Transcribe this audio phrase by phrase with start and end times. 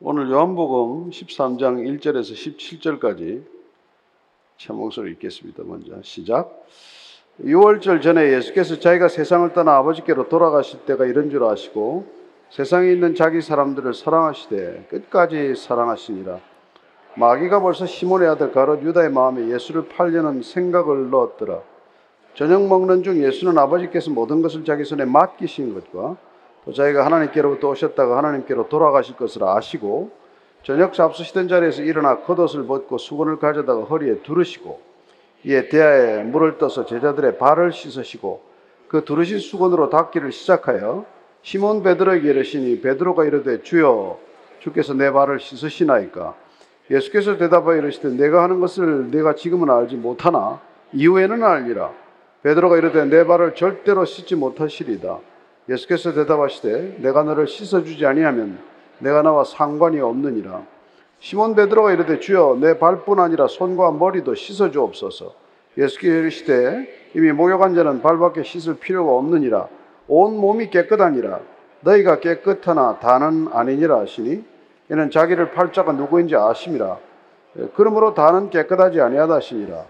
[0.00, 3.42] 오늘 요한복음 13장 1절에서 17절까지
[4.56, 5.64] 제목을 읽겠습니다.
[5.66, 6.64] 먼저 시작.
[7.42, 12.06] 6월절 전에 예수께서 자기가 세상을 떠나 아버지께로 돌아가실 때가 이런 줄 아시고
[12.48, 16.38] 세상에 있는 자기 사람들을 사랑하시되 끝까지 사랑하시니라.
[17.16, 21.60] 마귀가 벌써 시몬의 아들 가롯 유다의 마음에 예수를 팔려는 생각을 넣었더라.
[22.34, 26.16] 저녁 먹는 중 예수는 아버지께서 모든 것을 자기 손에 맡기신 것과
[26.68, 30.10] 또 자기가 하나님께로부터 오셨다가 하나님께로 돌아가실 것을 아시고
[30.64, 34.78] 저녁 잡수시던 자리에서 일어나 겉옷을 벗고 수건을 가져다가 허리에 두르시고
[35.44, 38.42] 이에 대야에 물을 떠서 제자들의 발을 씻으시고
[38.88, 41.06] 그 두르신 수건으로 닦기를 시작하여
[41.40, 44.18] 시몬 베드로에게 이르시니 베드로가 이르되 주여
[44.58, 46.34] 주께서 내 발을 씻으시나이까?
[46.90, 50.60] 예수께서 대답하여 이르시되 내가 하는 것을 내가 지금은 알지 못하나
[50.92, 51.92] 이후에는 알리라.
[52.42, 55.18] 베드로가 이르되 내 발을 절대로 씻지 못하시리다
[55.68, 58.58] 예수께서 대답하시되 내가 너를 씻어주지 아니하면
[58.98, 60.62] 내가 나와 상관이 없느니라.
[61.20, 65.34] 시몬 베드로가 이르되 주여 내 발뿐 아니라 손과 머리도 씻어 주옵소서.
[65.76, 69.68] 예수께서 이르시되 이미 목욕한 자는 발밖에 씻을 필요가 없느니라.
[70.08, 71.40] 온 몸이 깨끗하니라.
[71.80, 74.44] 너희가 깨끗하나 다는 아니니라 하시니
[74.90, 76.98] 이는 자기를 팔자가 누구인지 아심이라.
[77.74, 79.84] 그러므로 다는 깨끗하지 아니하다 하시니라.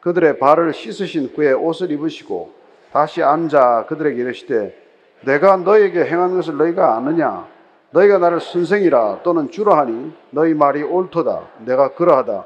[0.00, 2.52] 그들의 발을 씻으신 후에 옷을 입으시고
[2.92, 4.81] 다시 앉아 그들에게 이르시되
[5.24, 7.46] 내가 너에게 행한 것을 너희가 아느냐?
[7.90, 11.42] 너희가 나를 선생이라 또는 주라 하니 너희 말이 옳도다.
[11.66, 12.44] 내가 그러하다.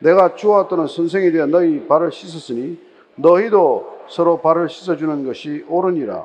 [0.00, 2.80] 내가 주와 또는 선생이 되어 너희 발을 씻었으니
[3.16, 6.24] 너희도 서로 발을 씻어주는 것이 옳으니라.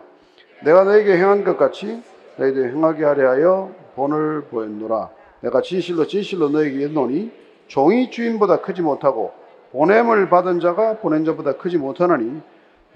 [0.63, 2.01] 내가 너에게 행한 것 같이
[2.37, 5.09] 너희도 행하게 하려 하여 본을 보였노라.
[5.41, 7.31] 내가 진실로 진실로 너에게 이르노니
[7.67, 9.33] 종이 주인보다 크지 못하고
[9.71, 12.41] 보냄을 받은 자가 보낸 자보다 크지 못하나니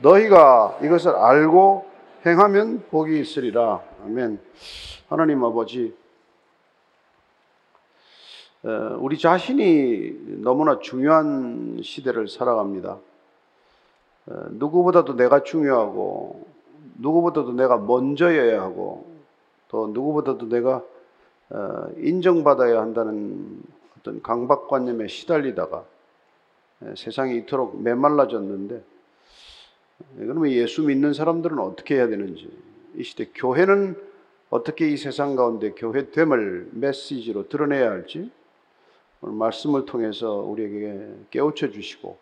[0.01, 1.85] 너희가 이것을 알고
[2.27, 3.81] 행하면 복이 있으리라.
[4.03, 4.39] 아멘.
[5.07, 5.95] 하나님 아버지,
[8.63, 12.97] 어, 우리 자신이 너무나 중요한 시대를 살아갑니다.
[14.25, 16.45] 어, 누구보다도 내가 중요하고,
[16.97, 19.05] 누구보다도 내가 먼저여야 하고,
[19.69, 20.83] 또 누구보다도 내가
[21.49, 23.61] 어, 인정받아야 한다는
[23.97, 25.85] 어떤 강박관념에 시달리다가
[26.95, 28.96] 세상이 이토록 메말라졌는데, 예,
[30.17, 32.49] 그러면 예수 믿는 사람들은 어떻게 해야 되는지,
[32.95, 33.95] 이 시대 교회는
[34.49, 38.31] 어떻게 이 세상 가운데 교회됨을 메시지로 드러내야 할지,
[39.21, 42.17] 오늘 말씀을 통해서 우리에게 깨우쳐 주시고,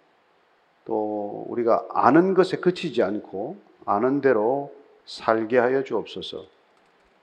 [0.85, 4.73] 또 우리가 아는 것에 그치지 않고 아는 대로
[5.05, 6.45] 살게 하여 주옵소서.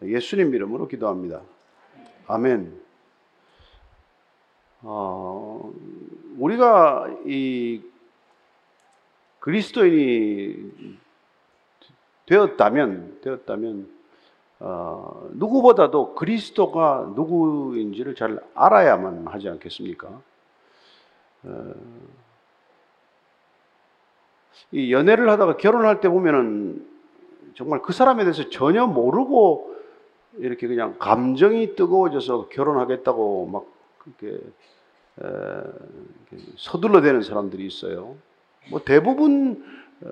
[0.03, 1.43] 예수님 이름으로 기도합니다.
[2.27, 2.81] 아멘.
[4.83, 5.73] 어,
[6.39, 7.83] 우리가 이
[9.43, 10.71] 그리스도인이
[12.27, 13.89] 되었다면 되었다면
[14.61, 20.21] 어, 누구보다도 그리스도가 누구인지를 잘 알아야만 하지 않겠습니까?
[21.43, 21.73] 어,
[24.71, 26.87] 이 연애를 하다가 결혼할 때 보면은
[27.57, 29.75] 정말 그 사람에 대해서 전혀 모르고
[30.35, 33.67] 이렇게 그냥 감정이 뜨거워져서 결혼하겠다고 막
[33.99, 34.37] 그렇게
[35.21, 35.63] 에,
[36.57, 38.15] 서둘러대는 사람들이 있어요.
[38.71, 39.65] 뭐 대부분
[40.03, 40.09] 어,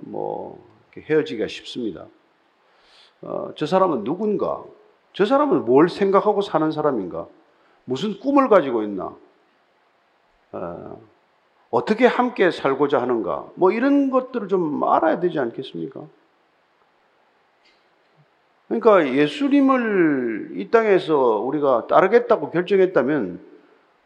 [0.00, 0.66] 뭐
[0.96, 2.06] 헤어지기가 쉽습니다.
[3.22, 4.62] 어, 저 사람은 누군가?
[5.12, 7.26] 저 사람은 뭘 생각하고 사는 사람인가?
[7.84, 9.14] 무슨 꿈을 가지고 있나?
[10.52, 11.00] 어,
[11.70, 13.46] 어떻게 함께 살고자 하는가?
[13.54, 16.02] 뭐 이런 것들을 좀 알아야 되지 않겠습니까?
[18.68, 23.53] 그러니까 예수님을 이 땅에서 우리가 따르겠다고 결정했다면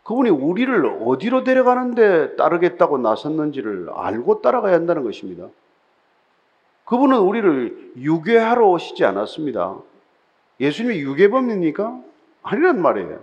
[0.09, 5.49] 그분이 우리를 어디로 데려가는데 따르겠다고 나섰는지를 알고 따라가야 한다는 것입니다.
[6.87, 9.77] 그분은 우리를 유괴하러 오시지 않았습니다.
[10.61, 12.01] 예수님이 유괴범입니까?
[12.43, 13.21] 아니란 말이에요.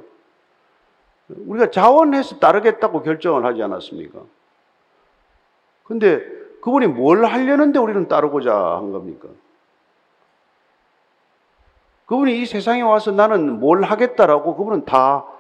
[1.48, 4.20] 우리가 자원해서 따르겠다고 결정을 하지 않았습니까?
[5.86, 6.20] 근데
[6.62, 9.28] 그분이 뭘 하려는데 우리는 따르고자 한 겁니까?
[12.06, 15.35] 그분이 이 세상에 와서 나는 뭘 하겠다라고 그분은 다 어,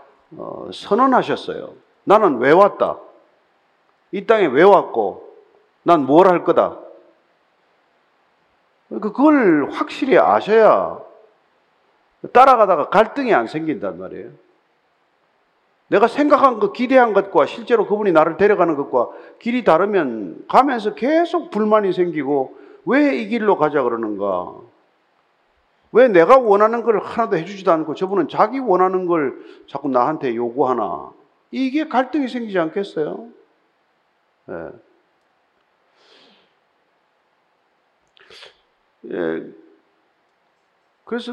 [0.73, 1.73] 선언하셨어요.
[2.03, 2.97] 나는 왜 왔다?
[4.11, 5.23] 이 땅에 왜 왔고,
[5.83, 6.79] 난 뭘 할 거다?
[8.87, 10.99] 그러니까 그걸 확실히 아셔야
[12.31, 14.29] 따라가다가 갈등이 안 생긴단 말이에요.
[15.87, 19.09] 내가 생각한 것, 기대한 것과 실제로 그분이 나를 데려가는 것과
[19.39, 24.53] 길이 다르면 가면서 계속 불만이 생기고 왜 이 길로 가자 그러는가?
[25.95, 31.13] 왜 내가 원하는 걸 하나도 해주지도 않고 저분은 자기 원하는 걸 자꾸 나한테 요구하나?
[31.51, 33.29] 이게 갈등이 생기지 않겠어요?
[34.49, 34.71] 예.
[39.05, 39.53] 예.
[41.05, 41.31] 그래서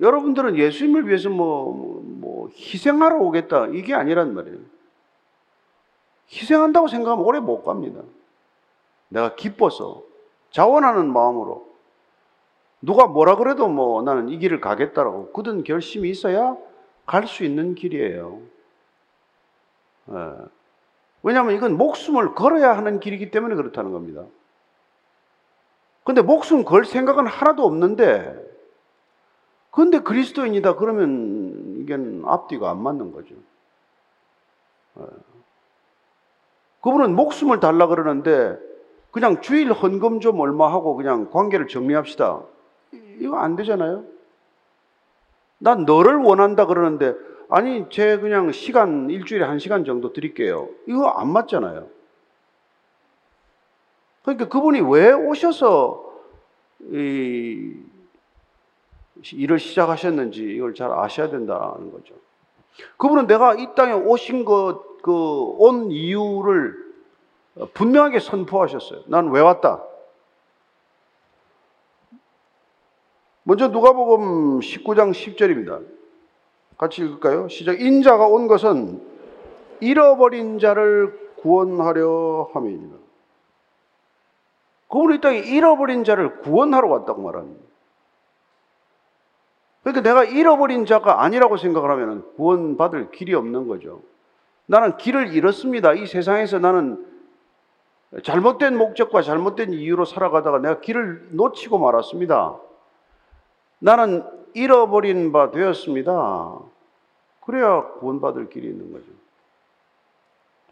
[0.00, 4.56] 여러분들은 예수님을 위해서 뭐, 뭐 희생하러 오겠다 이게 아니란 말이에요.
[6.30, 8.00] 희생한다고 생각하면 오래 못 갑니다.
[9.08, 10.02] 내가 기뻐서
[10.50, 11.69] 자원하는 마음으로
[12.82, 16.56] 누가 뭐라 그래도 뭐 나는 이 길을 가겠다라고 굳은 결심이 있어야
[17.06, 18.40] 갈 수 있는 길이에요.
[20.10, 20.14] 예.
[21.22, 24.24] 왜냐하면 이건 목숨을 걸어야 하는 길이기 때문에 그렇다는 겁니다.
[26.04, 28.34] 근데 목숨 걸 생각은 하나도 없는데,
[29.70, 33.34] 근데 그리스도인이다 그러면 이게 앞뒤가 안 맞는 거죠.
[34.98, 35.04] 예.
[36.80, 38.58] 그분은 목숨을 달라 그러는데
[39.10, 42.42] 그냥 주일 헌금 좀 얼마 하고 그냥 관계를 정리합시다.
[43.20, 44.04] 이거 안 되잖아요.
[45.58, 47.14] 난 너를 원한다 그러는데
[47.48, 50.68] 아니 제 그냥 시간 일주일에 한 시간 정도 드릴게요.
[50.86, 51.88] 이거 안 맞잖아요.
[54.22, 56.04] 그러니까 그분이 왜 오셔서
[56.92, 57.74] 이
[59.32, 62.14] 일을 시작하셨는지 이걸 잘 아셔야 된다는 거죠.
[62.96, 66.74] 그분은 내가 이 땅에 오신 것 그 온 이유를
[67.72, 69.04] 분명하게 선포하셨어요.
[69.06, 69.82] 난 왜 왔다?
[73.42, 75.84] 먼저 누가복음 19장 10절입니다.
[76.76, 77.48] 같이 읽을까요?
[77.48, 77.80] 시작.
[77.80, 79.00] 인자가 온 것은
[79.80, 82.96] 잃어버린 자를 구원하려 함이니라.
[84.88, 87.62] 그분이 이 땅에 잃어버린 자를 구원하러 왔다고 말합니다.
[89.82, 94.02] 그러니까 내가 잃어버린 자가 아니라고 생각을 하면 구원받을 길이 없는 거죠.
[94.66, 95.94] 나는 길을 잃었습니다.
[95.94, 97.06] 이 세상에서 나는
[98.22, 102.58] 잘못된 목적과 잘못된 이유로 살아가다가 내가 길을 놓치고 말았습니다.
[103.80, 104.24] 나는
[104.54, 106.58] 잃어버린 바 되었습니다.
[107.40, 109.06] 그래야 구원받을 길이 있는 거죠.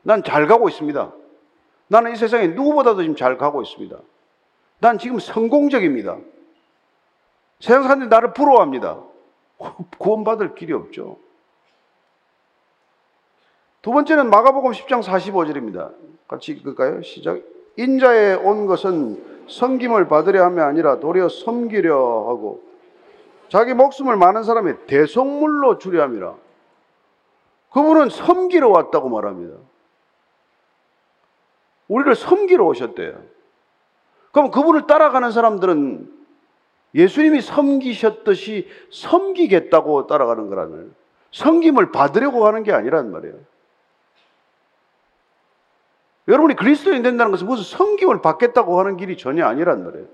[0.03, 1.13] 난 잘 가고 있습니다.
[1.89, 3.97] 나는 이 세상에 누구보다도 지금 잘 가고 있습니다.
[4.81, 6.19] 난 지금 성공적입니다.
[7.61, 9.03] 세상 사람들이 나를 부러워합니다.
[9.99, 11.19] 구원받을 길이 없죠.
[13.83, 15.93] 두 번째는 마가복음 10장 45절입니다.
[16.29, 17.03] 같이 읽을까요?
[17.03, 17.41] 시작.
[17.77, 22.68] 인자에 온 것은 섬김을 받으려 함이 아니라 도리어 섬기려 하고
[23.49, 26.35] 자기 목숨을 많은 사람의 대속물로 주려 함이라.
[27.71, 29.57] 그분은 섬기러 왔다고 말합니다.
[31.89, 33.23] 우리를 섬기러 오셨대요.
[34.33, 36.19] 그럼 그분을 따라가는 사람들은
[36.95, 40.95] 예수님이 섬기셨듯이 섬기겠다고 따라가는 거라는
[41.33, 43.35] 섬김을 받으려고 하는 게 아니란 말이에요.
[46.29, 50.07] 여러분이 그리스도인 된다는 것은 무슨 섬김을 받겠다고 하는 길이 전혀 아니란 말이에요.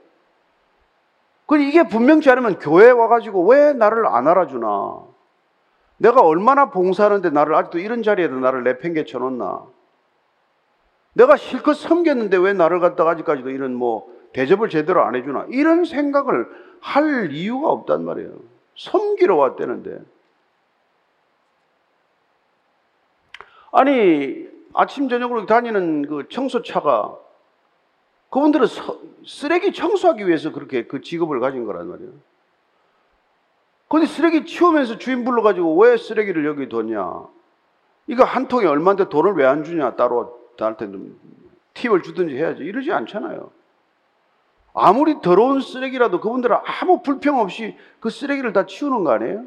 [1.46, 5.02] 그 이게 분명치 않으면 교회 와가지고 왜 나를 안 알아주나?
[5.98, 9.64] 내가 얼마나 봉사하는데 나를 아직도 이런 자리에도 나를 내팽개쳐 놓나?
[11.12, 15.46] 내가 실컷 섬겼는데 왜 나를 갖다가 아직까지도 이런 뭐 대접을 제대로 안 해주나?
[15.50, 16.48] 이런 생각을
[16.80, 18.32] 할 이유가 없단 말이에요.
[18.76, 20.00] 섬기러 왔다는데.
[23.70, 27.16] 아니, 아침, 저녁으로 다니는 그 청소차가
[28.34, 32.10] 그분들은 서, 쓰레기 청소하기 위해서 그렇게 그 직업을 가진 거란 말이에요.
[33.86, 37.28] 근데 쓰레기 치우면서 주인 불러가지고 왜 쓰레기를 여기 뒀냐?
[38.08, 39.94] 이거 한 통에 얼마인데 돈을 왜 안 주냐?
[39.94, 41.16] 따로 나한테 좀
[41.74, 42.64] 팁을 주든지 해야지.
[42.64, 43.52] 이러지 않잖아요.
[44.72, 49.44] 아무리 더러운 쓰레기라도 그분들은 아무 불평 없이 그 쓰레기를 다 치우는 거 아니에요?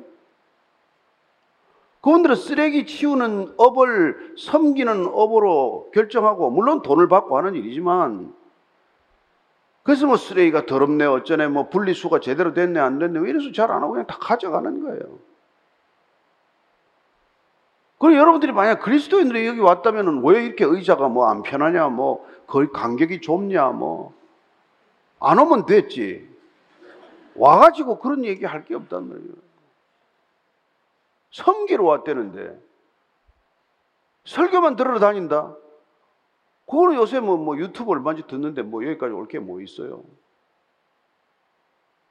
[2.00, 8.34] 그분들은 쓰레기 치우는 업을 섬기는 업으로 결정하고 물론 돈을 받고 하는 일이지만
[9.88, 13.94] 그래서 뭐 쓰레기가 더럽네 어쩌네 뭐 분리수가 제대로 됐네 안 됐네 이래서 잘 안 하고
[13.94, 15.20] 그냥 다 가져가는 거예요.
[17.98, 23.22] 그리고 여러분들이 만약 그리스도인들이 여기 왔다면 왜 이렇게 의자가 뭐 안 편하냐 뭐 거의 간격이
[23.22, 24.14] 좁냐 뭐
[25.22, 26.28] 안 오면 됐지.
[27.36, 29.32] 와가지고 그런 얘기 할 게 없단 말이에요.
[31.32, 32.60] 섬기러 왔다는데
[34.26, 35.56] 설교만 들으러 다닌다.
[36.70, 40.04] 그거는 요새 뭐, 뭐 유튜브 얼마인지 듣는데 뭐 여기까지 올 게 뭐 있어요.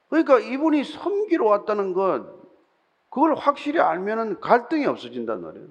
[0.09, 2.25] 그러니까 이분이 섬기러 왔다는 것,
[3.09, 5.67] 그걸 확실히 알면은 갈등이 없어진단 말이에요.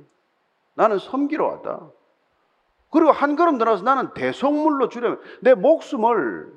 [0.74, 1.90] 나는 섬기러 왔다.
[2.90, 6.52] 그리고 한 걸음 들어서 나는 대속물로 주려면 내 목숨을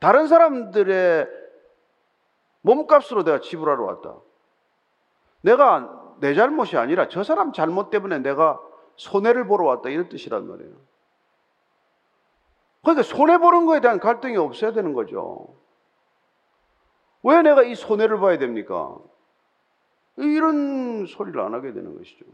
[0.00, 1.28] 다른 사람들의
[2.62, 4.16] 몸값으로 내가 지불하러 왔다.
[5.42, 8.60] 내가 내 잘못이 아니라 저 사람 잘못 때문에 내가
[8.96, 9.88] 손해를 보러 왔다.
[9.90, 10.87] 이런 뜻이란 말이에요.
[12.88, 15.54] 그러니까 손해보는 거에 대한 갈등이 없어야 되는 거죠.
[17.22, 18.96] 왜 내가 이 손해를 봐야 됩니까?
[20.16, 22.24] 이런 소리를 안 하게 되는 것이죠.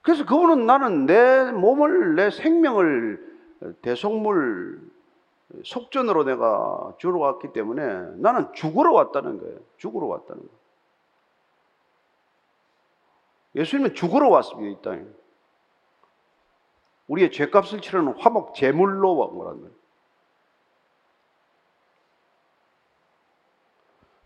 [0.00, 3.34] 그래서 그분은 나는 내 몸을, 내 생명을
[3.82, 4.80] 대속물
[5.62, 7.82] 속전으로 내가 주러 왔기 때문에
[8.16, 9.58] 나는 죽으러 왔다는 거예요.
[9.76, 10.63] 죽으러 왔다는 거예요.
[13.54, 15.04] 예수님은 죽으러 왔습니다, 이 땅에.
[17.06, 19.74] 우리의 죄값을 치르는 화목 제물로 온 거라는 거예요.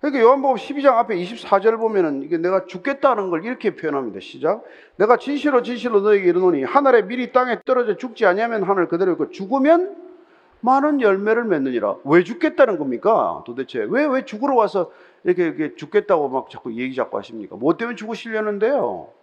[0.01, 4.21] 그러니까 요한복음 12장 앞에 24절 보면은 이게 내가 죽겠다는 걸 이렇게 표현합니다.
[4.21, 4.63] 시작.
[4.97, 9.97] 내가 진실로 진실로 너에게 이르노니 하늘에 미리 땅에 떨어져 죽지 아니하면 하늘 그대로 있고 죽으면
[10.61, 11.97] 많은 열매를 맺느니라.
[12.05, 13.43] 왜 죽겠다는 겁니까?
[13.45, 14.93] 도대체 왜왜 죽으러 와서
[15.25, 17.57] 이렇게, 이렇게 죽겠다고 막 자꾸 얘기 자꾸 하십니까?
[17.57, 19.18] 뭐 때문에 죽으시려는데요?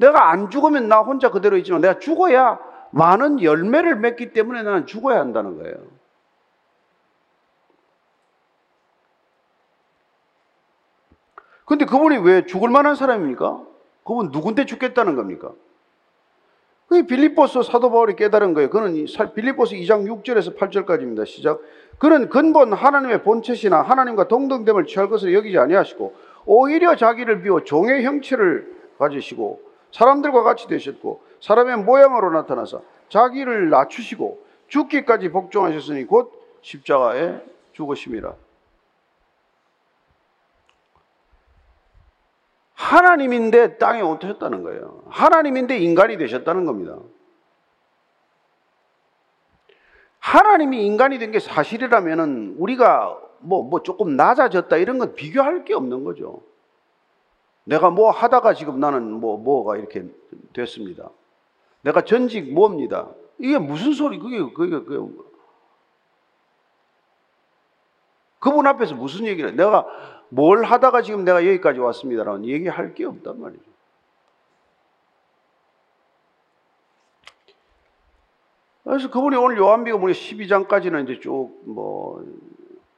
[0.00, 2.58] 내가 안 죽으면 나 혼자 그대로 있지만 내가 죽어야
[2.90, 5.76] 많은 열매를 맺기 때문에 나는 죽어야 한다는 거예요.
[11.66, 13.62] 근데 그분이 왜 죽을 만한 사람입니까?
[14.02, 15.52] 그분 누군데 죽겠다는 겁니까?
[16.88, 18.70] 그게 빌립보스 사도 바울이 깨달은 거예요.
[18.70, 19.04] 그는
[19.34, 21.26] 빌립보스 2장 6절에서 8절까지입니다.
[21.26, 21.60] 시작.
[21.98, 26.14] 그는 근본 하나님의 본체시나 하나님과 동등됨을 취할 것을 여기지 아니하시고
[26.46, 35.30] 오히려 자기를 비워 종의 형체를 가지시고 사람들과 같이 되셨고 사람의 모양으로 나타나서 자기를 낮추시고 죽기까지
[35.30, 36.32] 복종하셨으니 곧
[36.62, 37.40] 십자가에
[37.72, 38.34] 죽으심이라.
[42.74, 45.02] 하나님인데 땅에 얹으셨다는 거예요.
[45.08, 46.96] 하나님인데 인간이 되셨다는 겁니다.
[50.18, 56.04] 하나님이 인간이 된 게 사실이라면은 우리가 뭐, 뭐 조금 낮아졌다 이런 건 비교할 게 없는
[56.04, 56.42] 거죠.
[57.64, 60.04] 내가 뭐 하다가 지금 나는 뭐, 뭐가 이렇게
[60.52, 61.10] 됐습니다.
[61.82, 63.08] 내가 전직 뭐입니다.
[63.38, 65.12] 이게 무슨 소리, 그게, 그게, 그게.
[68.38, 69.86] 그분 앞에서 무슨 얘기를, 내가
[70.30, 73.70] 뭘 하다가 지금 내가 여기까지 왔습니다라는 얘기할 게 없단 말이죠.
[78.84, 82.24] 그래서 그분이 오늘 요한비가 우리 12장까지는 이제 쭉 뭐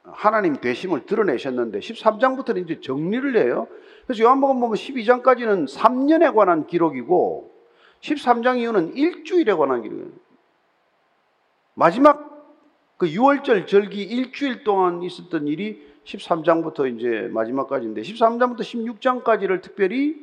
[0.03, 3.67] 하나님 되심을 드러내셨는데 13장부터는 이제 정리를 해요.
[4.05, 7.51] 그래서 요한복음 보면 12장까지는 3년에 관한 기록이고
[8.01, 10.09] 13장 이후는 일주일에 관한 기록이에요.
[11.73, 12.33] 마지막
[12.97, 20.15] 그 6월절 절기 일주일 동안 있었던 일이 13장부터 이제 마지막까지인데 13장부터 16장까지를 특별히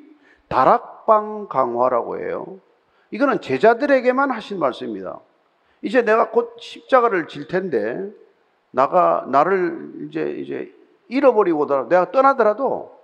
[0.49, 2.61] 다락방 강화라고 해요.
[3.11, 5.21] 이거는 제자들에게만 하신 말씀입니다.
[5.83, 8.11] 이제 내가 곧 십자가를 질 텐데
[8.71, 10.75] 나가 나를 이제 이제
[11.09, 13.00] 잃어버리고 내가 떠나더라도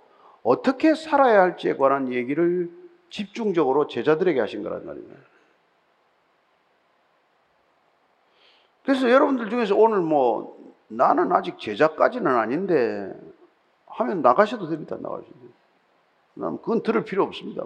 [0.47, 2.71] 어떻게 살아야 할지에 관한 얘기를
[3.09, 5.07] 집중적으로 제자들에게 하신 거란 말이에요.
[8.85, 13.13] 그래서 여러분들 중에서 오늘 뭐 나는 아직 제자까지는 아닌데
[13.87, 14.95] 하면 나가셔도 됩니다.
[14.97, 15.35] 나가셔도.
[16.35, 17.65] 난 그건 들을 필요 없습니다.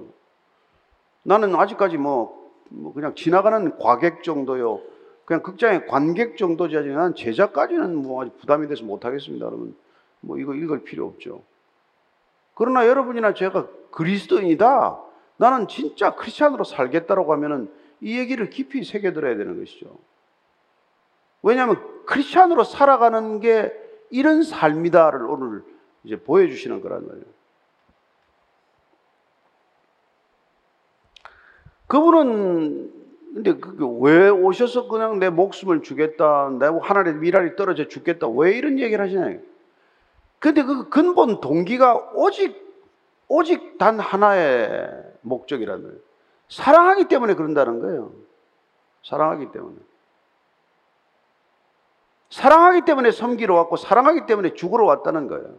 [1.22, 4.82] 나는 아직까지 뭐, 뭐 그냥 지나가는 과객 정도요.
[5.26, 9.46] 그냥 극장의 관객 정도지 난 제자까지는 뭐 아직 부담이 돼서 못 하겠습니다.
[9.46, 9.76] 그러면
[10.20, 11.44] 뭐 이거 읽을 필요 없죠.
[12.54, 15.02] 그러나 여러분이나 제가 그리스도인이다.
[15.38, 19.98] 나는 진짜 크리스찬으로 살겠다라고 하면은 이 얘기를 깊이 새겨들어야 되는 것이죠.
[21.44, 23.74] 왜냐하면 크리스찬으로 살아가는 게
[24.10, 25.64] 이런 삶이다를 오늘
[26.04, 27.26] 이제 보여주시는 거란 말이에요.
[31.88, 33.02] 그분은
[33.34, 38.78] 근데 그게 왜 오셔서 그냥 내 목숨을 주겠다, 내 하늘에 미랄이 떨어져 죽겠다, 왜 이런
[38.78, 39.40] 얘기를 하시냐?
[40.42, 42.60] 근데 그 근본 동기가 오직
[43.28, 44.90] 오직 단 하나의
[45.22, 45.98] 목적이라는 거예요.
[46.50, 48.12] 사랑하기 때문에 그런다는 거예요.
[49.04, 49.78] 사랑하기 때문에.
[52.32, 55.56] 사랑하기 때문에 섬기러 왔고 사랑하기 때문에 죽으러 왔다는 거예요.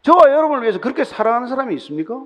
[0.00, 2.24] 저와 여러분을 위해서 그렇게 사랑하는 사람이 있습니까?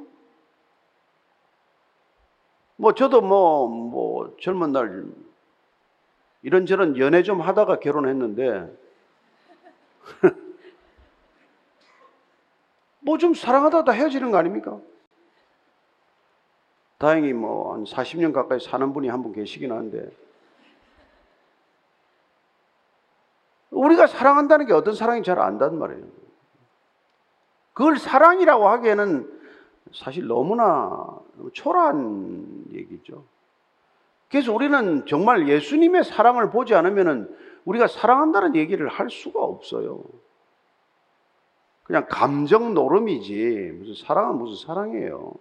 [2.77, 5.07] 뭐 저도 뭐, 뭐 젊은 날
[6.43, 8.84] 이런저런 연애 좀 하다가 결혼했는데
[13.01, 14.79] 뭐 좀 사랑하다 다 헤어지는 거 아닙니까?
[16.99, 20.09] 다행히 뭐 한 40년 가까이 사는 분이 한 분 계시긴 한데
[23.71, 26.05] 우리가 사랑한다는 게 어떤 사랑인지 잘 안단 말이에요.
[27.73, 29.41] 그걸 사랑이라고 하기에는
[29.93, 31.19] 사실 너무나
[31.53, 33.25] 초라한 얘기죠.
[34.31, 40.03] 그래서 우리는 정말 예수님의 사랑을 보지 않으면 우리가 사랑한다는 얘기를 할 수가 없어요.
[41.85, 45.35] 그냥 감정 노름이지 무슨 사랑은 무슨 사랑이에요.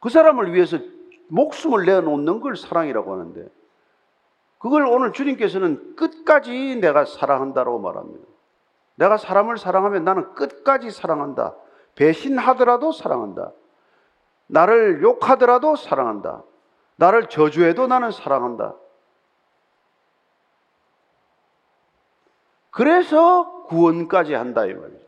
[0.00, 0.78] 그 사람을 위해서
[1.28, 3.48] 목숨을 내어놓는 걸 사랑이라고 하는데
[4.58, 8.26] 그걸 오늘 주님께서는 끝까지 내가 사랑한다고 말합니다.
[8.96, 11.54] 내가 사람을 사랑하면 나는 끝까지 사랑한다.
[11.94, 13.52] 배신하더라도 사랑한다.
[14.46, 16.42] 나를 욕하더라도 사랑한다.
[17.00, 18.74] 나를 저주해도 나는 사랑한다.
[22.70, 25.00] 그래서 구원까지 한다 이 말이죠.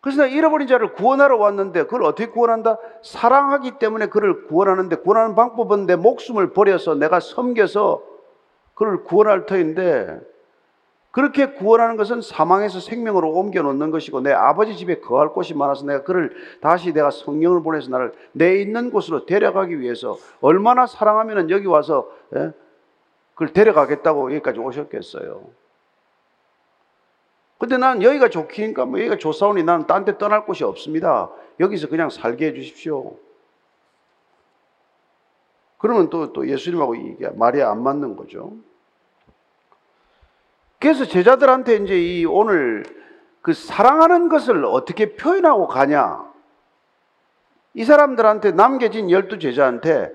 [0.00, 2.78] 그래서 내가 잃어버린 자를 구원하러 왔는데 그걸 어떻게 구원한다?
[3.02, 8.02] 사랑하기 때문에 그를 구원하는데 구원하는 방법은 내 목숨을 버려서 내가 섬겨서
[8.74, 10.18] 그를 구원할 터인데
[11.10, 16.04] 그렇게 구원하는 것은 사망에서 생명으로 옮겨 놓는 것이고 내 아버지 집에 거할 곳이 많아서 내가
[16.04, 22.08] 그를 다시 내가 성령을 보내서 나를 내 있는 곳으로 데려가기 위해서 얼마나 사랑하면 여기 와서
[22.36, 22.52] 예?
[23.34, 25.42] 그걸 데려가겠다고 여기까지 오셨겠어요.
[27.58, 31.30] 근데 난 여기가 좋기니까 뭐 여기가 좋사오니 나는 딴 데 떠날 곳이 없습니다.
[31.58, 33.16] 여기서 그냥 살게 해 주십시오.
[35.78, 38.52] 그러면 또, 또 예수님하고 이게 말이 안 맞는 거죠.
[40.80, 42.82] 그래서 제자들한테 이제 이 오늘
[43.42, 46.24] 그 사랑하는 것을 어떻게 표현하고 가냐.
[47.74, 50.10] 이 사람들한테 남겨진 열두 제자한테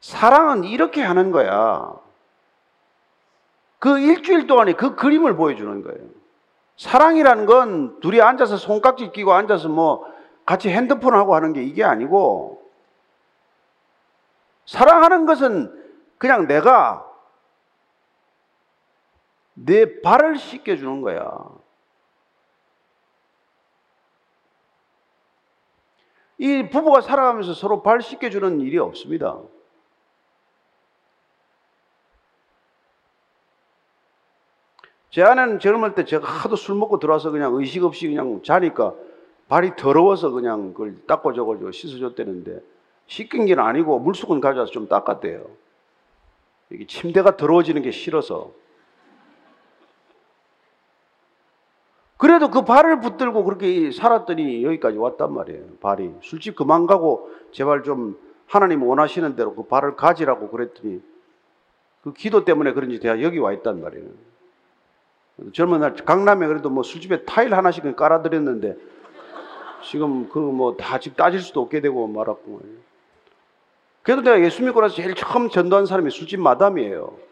[0.00, 1.94] 사랑은 이렇게 하는 거야.
[3.78, 6.08] 그 일주일 동안에 그 그림을 보여주는 거예요.
[6.76, 10.04] 사랑이라는 건 둘이 앉아서 손깍지 끼고 앉아서 뭐
[10.44, 12.62] 같이 핸드폰 하고 하는 게 이게 아니고
[14.66, 15.72] 사랑하는 것은
[16.18, 17.07] 그냥 내가
[19.64, 21.30] 내 발을 씻겨주는 거야.
[26.38, 29.38] 이 부부가 살아가면서 서로 발 씻겨주는 일이 없습니다.
[35.10, 38.94] 제 아내는 젊을 때 제가 하도 술 먹고 들어와서 그냥 의식 없이 그냥 자니까
[39.48, 42.60] 발이 더러워서 그냥 그걸 닦고 저거 씻어줬대는데
[43.06, 45.44] 씻긴 게 아니고 물수건 가져와서 좀 닦았대요.
[46.70, 48.52] 이게 침대가 더러워지는 게 싫어서.
[52.18, 55.64] 그래도 그 발을 붙들고 그렇게 살았더니 여기까지 왔단 말이에요.
[55.80, 56.12] 발이.
[56.20, 61.00] 술집 그만 가고 제발 좀 하나님 원하시는 대로 그 발을 가지라고 그랬더니
[62.02, 64.06] 그 기도 때문에 그런지 내가 여기 와 있단 말이에요.
[65.52, 68.76] 젊은 날 강남에 그래도 뭐 술집에 타일 하나씩은 깔아드렸는데
[69.84, 72.60] 지금 그 뭐 다 집 따질 수도 없게 되고 말았고
[74.02, 77.27] 그래도 내가 예수 믿고 나서 제일 처음 전도한 사람이 술집 마담이에요.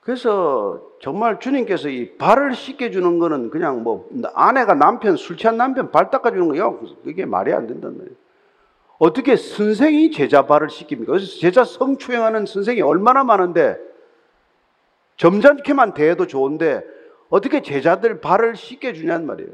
[0.00, 6.10] 그래서 정말 주님께서 이 발을 씻겨주는 거는 그냥 뭐 아내가 남편, 술 취한 남편 발
[6.10, 6.72] 닦아주는 거야.
[7.04, 8.16] 이게 말이 안 된단 말이에요.
[8.98, 11.12] 어떻게 선생이 제자 발을 씻깁니까?
[11.12, 13.78] 그래서 제자 성추행하는 선생이 얼마나 많은데
[15.16, 16.84] 점잖게만 대해도 좋은데
[17.28, 19.50] 어떻게 제자들 발을 씻겨주냔 말이에요.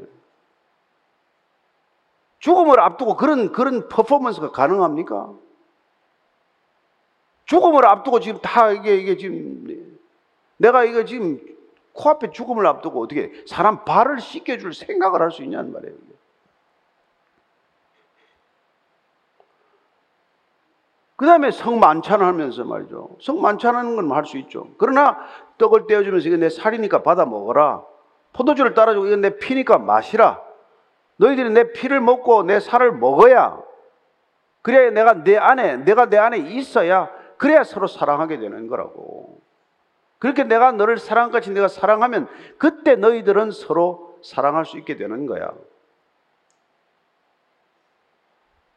[2.39, 5.33] 죽음을 앞두고 그런, 그런 퍼포먼스가 가능합니까?
[7.45, 9.86] 죽음을 앞두고 지금 다 이게, 이게 지금
[10.57, 11.39] 내가 이거 지금
[11.93, 15.95] 코앞에 죽음을 앞두고 어떻게 사람 발을 씻겨줄 생각을 할 수 있냐는 말이에요.
[21.15, 23.17] 그 다음에 성만찬을 하면서 말이죠.
[23.21, 24.67] 성만찬하는 건 할 수 있죠.
[24.77, 25.17] 그러나
[25.57, 27.83] 떡을 떼어주면서 이거 내 살이니까 받아 먹어라.
[28.33, 30.39] 포도주를 따라주고 이건 내 피니까 마시라.
[31.15, 33.59] 너희들이 내 피를 먹고 내 살을 먹어야
[34.61, 39.41] 그래야 내가 내 안에 내가 내 안에 있어야 그래야 서로 사랑하게 되는 거라고.
[40.19, 42.27] 그렇게 내가 너를 사랑같이 내가 사랑하면
[42.57, 45.51] 그때 너희들은 서로 사랑할 수 있게 되는 거야.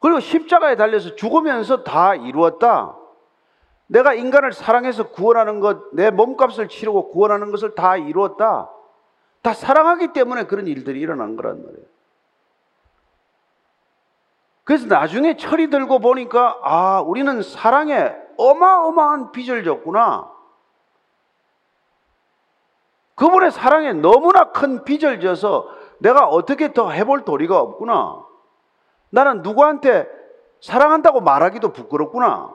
[0.01, 2.97] 그리고 십자가에 달려서 죽으면서 다 이루었다.
[3.87, 8.71] 내가 인간을 사랑해서 구원하는 것, 내 몸값을 치르고 구원하는 것을 다 이루었다.
[9.43, 11.85] 다 사랑하기 때문에 그런 일들이 일어난 거란 말이에요.
[14.65, 20.30] 그래서 나중에 철이 들고 보니까, 아, 우리는 사랑에 어마어마한 빚을 졌구나.
[23.21, 28.25] 그분의 사랑에 너무나 큰 빚을 져서 내가 어떻게 더 해볼 도리가 없구나.
[29.11, 30.09] 나는 누구한테
[30.63, 32.55] 사랑한다고 말하기도 부끄럽구나.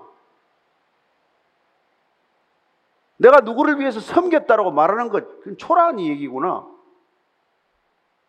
[3.17, 5.23] 내가 누구를 위해서 섬겼다라고 말하는 것,
[5.60, 6.65] 초라한 얘기구나.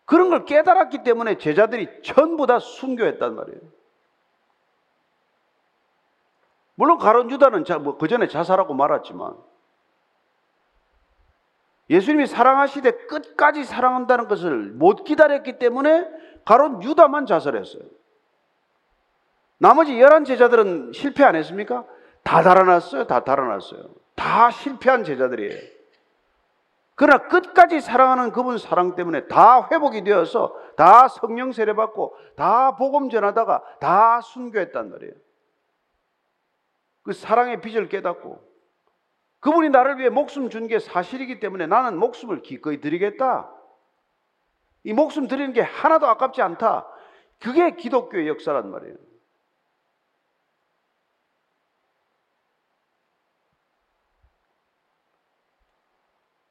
[0.05, 3.61] 그런 걸 깨달았기 때문에 제자들이 전부 다 순교했단 말이에요.
[6.75, 9.56] 물론 가론 유다는 뭐그 전에 자살하고 말았지만
[11.89, 16.09] 예수님이 사랑하시되 끝까지 사랑한다는 것을 못 기다렸기 때문에
[16.45, 17.83] 가론 유다만 자살했어요.
[19.59, 21.85] 나머지 열한 제자들은 실패 안 했습니까?
[22.23, 23.07] 다 달아났어요.
[23.07, 23.83] 다 달아났어요.
[24.15, 25.77] 다 실패한 제자들이에요.
[26.97, 33.11] 그러나 끝까지 사랑하는 그분 사랑 때문에 다 회복이 되어서 다 성령 세례 받고 다 복음
[33.11, 35.13] 전하다가 다 순교했단 말이에요.
[37.03, 38.43] 그 사랑의 빚을 깨닫고
[39.47, 43.49] 그분이 나를 위해 목숨 준 게 사실이기 때문에 나는 목숨을 기꺼이 드리겠다.
[44.83, 46.89] 이 목숨 드리는 게 하나도 아깝지 않다.
[47.39, 48.97] 그게 기독교의 역사란 말이에요.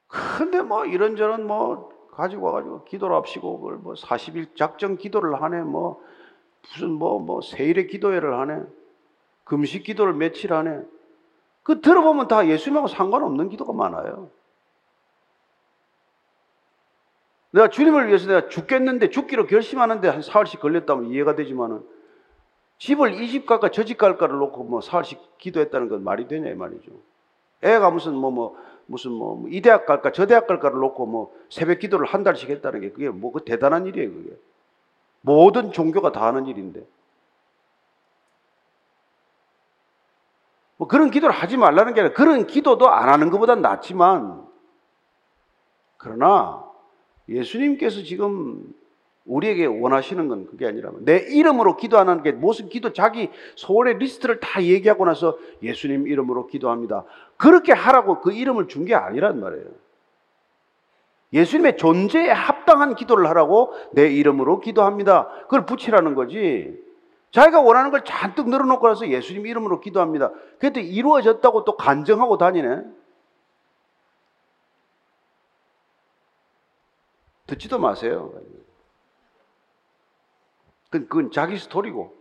[0.08, 6.02] 근데 뭐 이런저런 뭐 가지고 와가지고 기도를 합시고 그걸 뭐 40일 작정 기도를 하네 뭐
[6.62, 8.64] 무슨 뭐 뭐 세일의 기도회를 하네
[9.44, 10.82] 금식 기도를 며칠 하네
[11.66, 14.30] 그 들어보면 다 예수님하고 상관없는 기도가 많아요.
[17.50, 21.84] 내가 주님을 위해서 내가 죽겠는데 죽기로 결심하는데 한 사흘씩 걸렸다면 이해가 되지만은
[22.78, 26.54] 집을 이 집 갈까 저 집 갈까를 놓고 뭐 사흘씩 기도했다는 건 말이 되냐 이
[26.54, 26.92] 말이죠.
[27.64, 31.80] 애가 무슨 뭐뭐 뭐 무슨 뭐 이 대학 갈까 저 대학 갈까를 놓고 뭐 새벽
[31.80, 34.38] 기도를 한 달씩 했다는 게 그게 뭐 그 대단한 일이에요 그게.
[35.22, 36.86] 모든 종교가 다 하는 일인데.
[40.78, 44.44] 뭐 그런 기도를 하지 말라는 게 아니라 그런 기도도 안 하는 것보다 낫지만
[45.98, 46.64] 그러나
[47.30, 48.74] 예수님께서 지금
[49.26, 54.62] 우리에게 원하시는 건 그게 아니라 내 이름으로 기도하는 게 무슨 기도 자기 소원의 리스트를 다
[54.62, 57.06] 얘기하고 나서 예수님 이름으로 기도합니다.
[57.38, 59.66] 그렇게 하라고 그 이름을 준 게 아니란 말이에요.
[61.34, 65.28] 예수님의 존재에 합당한 기도를 하라고 내 이름으로 기도합니다.
[65.44, 66.85] 그걸 붙이라는 거지.
[67.36, 70.32] 자기가 원하는 걸 잔뜩 늘어놓고 나서 예수님 이름으로 기도합니다.
[70.58, 72.82] 그때 이루어졌다고 또 간증하고 다니네.
[77.46, 78.34] 듣지도 마세요.
[80.90, 82.16] 그건, 자기 스토리고.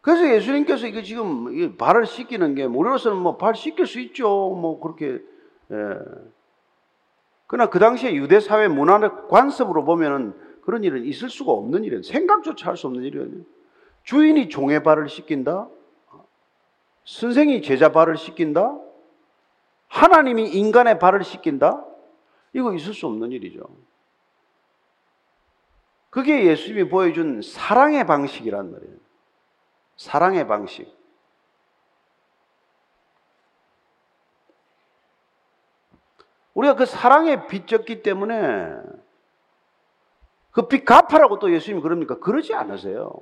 [0.00, 4.28] 그래서 예수님께서 이거 지금 발을 씻기는 게 우리로서는 뭐 발 씻길 수 있죠.
[4.28, 5.20] 뭐 그렇게
[5.72, 5.98] 예.
[7.48, 12.02] 그러나 그 당시에 유대 사회 문화적 관습으로 보면은 그런 일은 있을 수가 없는 일이에요.
[12.02, 13.26] 생각조차 할 수 없는 일이에요.
[14.04, 15.68] 주인이 종의 발을 씻긴다.
[17.04, 18.78] 선생이 제자 발을 씻긴다.
[19.88, 21.84] 하나님이 인간의 발을 씻긴다?
[22.52, 23.66] 이거 있을 수 없는 일이죠.
[26.10, 28.94] 그게 예수님이 보여준 사랑의 방식이란 말이에요.
[29.96, 30.97] 사랑의 방식.
[36.58, 38.74] 우리가 그 사랑에 빚졌기 때문에
[40.50, 42.18] 그 빚 갚아라고 또 예수님이 그럽니까?
[42.18, 43.12] 그러지 않으세요.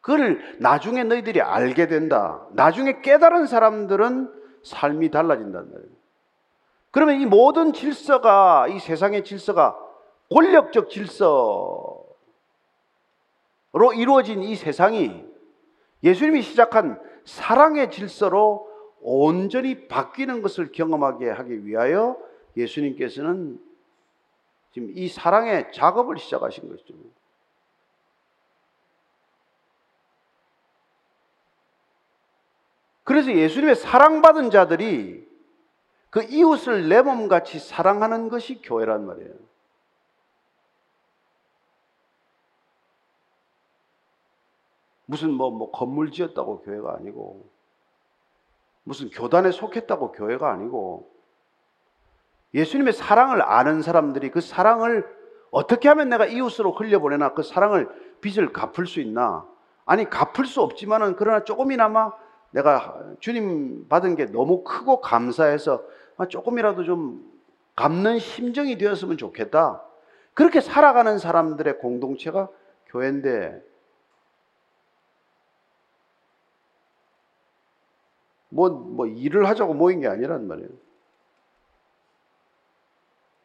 [0.00, 2.46] 그걸 나중에 너희들이 알게 된다.
[2.52, 4.32] 나중에 깨달은 사람들은
[4.64, 5.86] 삶이 달라진다는 거예요.
[6.90, 9.76] 그러면 이 모든 질서가, 이 세상의 질서가
[10.32, 12.06] 권력적 질서로
[13.94, 15.22] 이루어진 이 세상이
[16.02, 18.69] 예수님이 시작한 사랑의 질서로
[19.00, 22.16] 온전히 바뀌는 것을 경험하게 하기 위하여
[22.56, 23.60] 예수님께서는
[24.72, 26.94] 지금 이 사랑의 작업을 시작하신 것이죠.
[33.04, 35.28] 그래서 예수님의 사랑받은 자들이
[36.10, 39.34] 그 이웃을 내 몸같이 사랑하는 것이 교회란 말이에요.
[45.06, 47.48] 무슨 뭐, 뭐 건물 지었다고 교회가 아니고,
[48.84, 51.10] 무슨 교단에 속했다고 교회가 아니고,
[52.54, 55.06] 예수님의 사랑을 아는 사람들이 그 사랑을
[55.50, 57.88] 어떻게 하면 내가 이웃으로 흘려보내나 그 사랑을
[58.20, 59.46] 빚을 갚을 수 있나?
[59.84, 62.12] 아니, 갚을 수 없지만은 그러나 조금이나마
[62.50, 65.82] 내가 주님 받은 게 너무 크고 감사해서
[66.28, 67.30] 조금이라도 좀
[67.76, 69.82] 갚는 심정이 되었으면 좋겠다.
[70.34, 72.48] 그렇게 살아가는 사람들의 공동체가
[72.86, 73.62] 교회인데
[78.60, 80.68] 뭐, 뭐 일을 하자고 모인 게 아니란 말이에요.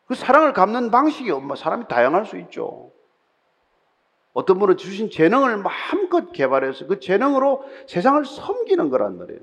[0.07, 2.91] 그 사랑을 갚는 방식이 뭐 사람이 다양할 수 있죠.
[4.33, 9.39] 어떤 분은 주신 재능을 마음껏 개발해서 그 재능으로 세상을 섬기는 거란 말이에요.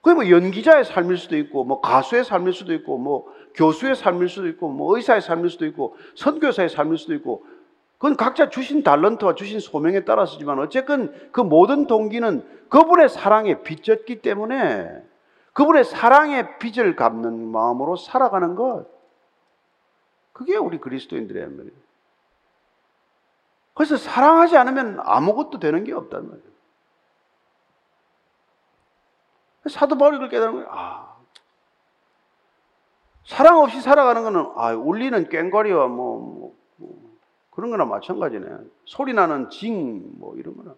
[0.00, 4.46] 그게 뭐 연기자의 삶일 수도 있고, 뭐 가수의 삶일 수도 있고, 뭐 교수의 삶일 수도
[4.46, 7.44] 있고, 뭐 의사의 삶일 수도 있고, 선교사의 삶일 수도 있고,
[7.98, 15.02] 그건 각자 주신 달런트와 주신 소명에 따라서지만 어쨌든 그 모든 동기는 그분의 사랑에 빚졌기 때문에
[15.54, 18.86] 그분의 사랑의 빚을 갚는 마음으로 살아가는 것.
[20.34, 21.86] 그게 우리 그리스도인들의 말이에요.
[23.72, 26.46] 그래서 사랑하지 않으면 아무것도 되는 게 없단 말이에요.
[29.68, 30.68] 사도 바울이 그걸 깨달은 거예요.
[30.70, 31.16] 아,
[33.24, 37.05] 사랑 없이 살아가는 거는 아, 울리는 꽹과리와 뭐, 뭐, 뭐,
[37.56, 38.46] 그런 거나 마찬가지네.
[38.84, 40.74] 소리 나는 징, 뭐 이런 거나.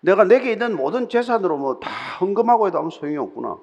[0.00, 3.58] 내가 내게 있는 모든 재산으로 뭐 다 헌금하고 해도 아무 소용이 없구나.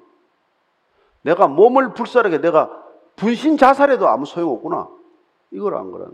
[1.22, 2.84] 내가 몸을 불살하게 내가
[3.16, 4.88] 분신 자살해도 아무 소용 없구나.
[5.52, 6.12] 이걸 안 거라는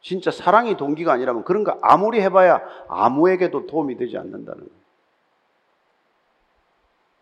[0.00, 4.77] 진짜 사랑이 동기가 아니라면 그런 거 아무리 해봐야 아무에게도 도움이 되지 않는다는 거예요.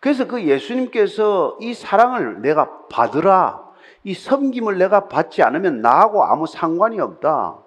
[0.00, 3.66] 그래서 그 예수님께서 이 사랑을 내가 받으라.
[4.04, 7.58] 이 섬김을 내가 받지 않으면 나하고 아무 상관이 없다.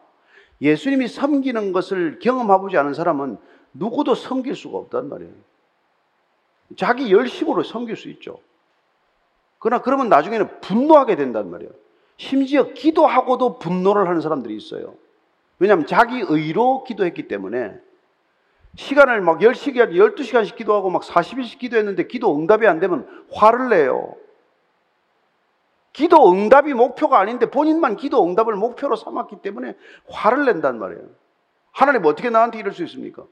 [0.62, 3.38] 예수님이 섬기는 것을 경험해보지 않은 사람은
[3.74, 5.34] 누구도 섬길 수가 없단 말이에요.
[6.78, 8.40] 자기 열심으로 섬길 수 있죠.
[9.58, 11.72] 그러나 그러면 나중에는 분노하게 된단 말이에요.
[12.18, 14.94] 심지어 기도하고도 분노를 하는 사람들이 있어요.
[15.58, 17.78] 왜냐하면 자기 의로 기도했기 때문에
[18.76, 24.16] 시간을 막 10시간, 12시간씩 기도하고 막 40일씩 기도했는데 기도 응답이 안 되면 화를 내요.
[25.92, 29.76] 기도 응답이 목표가 아닌데 본인만 기도 응답을 목표로 삼았기 때문에
[30.08, 31.04] 화를 낸단 말이에요.
[31.72, 33.24] 하나님 어떻게 나한테 이럴 수 있습니까?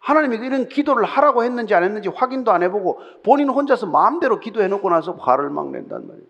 [0.00, 4.88] 하나님이 이런 기도를 하라고 했는지 안 했는지 확인도 안 해보고 본인 혼자서 마음대로 기도해 놓고
[4.90, 6.26] 나서 화를 막 낸단 말이에요.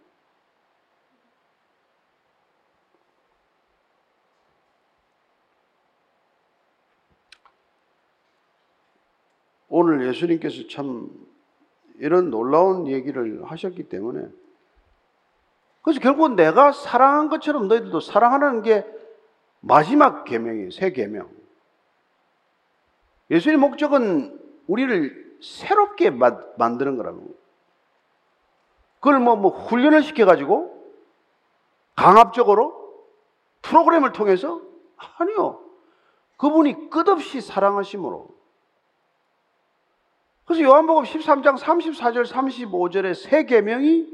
[9.78, 11.08] 오늘 예수님께서 참
[11.98, 14.26] 이런 놀라운 얘기를 하셨기 때문에
[15.82, 18.84] 그래서 결국 내가 사랑한 것처럼 너희들도 사랑하는 게
[19.60, 20.72] 마지막 계명이에요.
[20.72, 21.30] 새 계명.
[23.30, 27.34] 예수의 목적은 우리를 새롭게 만드는 거라는 거예요.
[28.98, 30.76] 그걸 뭐, 뭐 훈련을 시켜가지고
[31.94, 32.74] 강압적으로
[33.62, 34.60] 프로그램을 통해서
[34.96, 35.62] 아니요.
[36.36, 38.37] 그분이 끝없이 사랑하심으로
[40.48, 44.08] 그래서 요한복음 13장 34절 35절의 세 계명이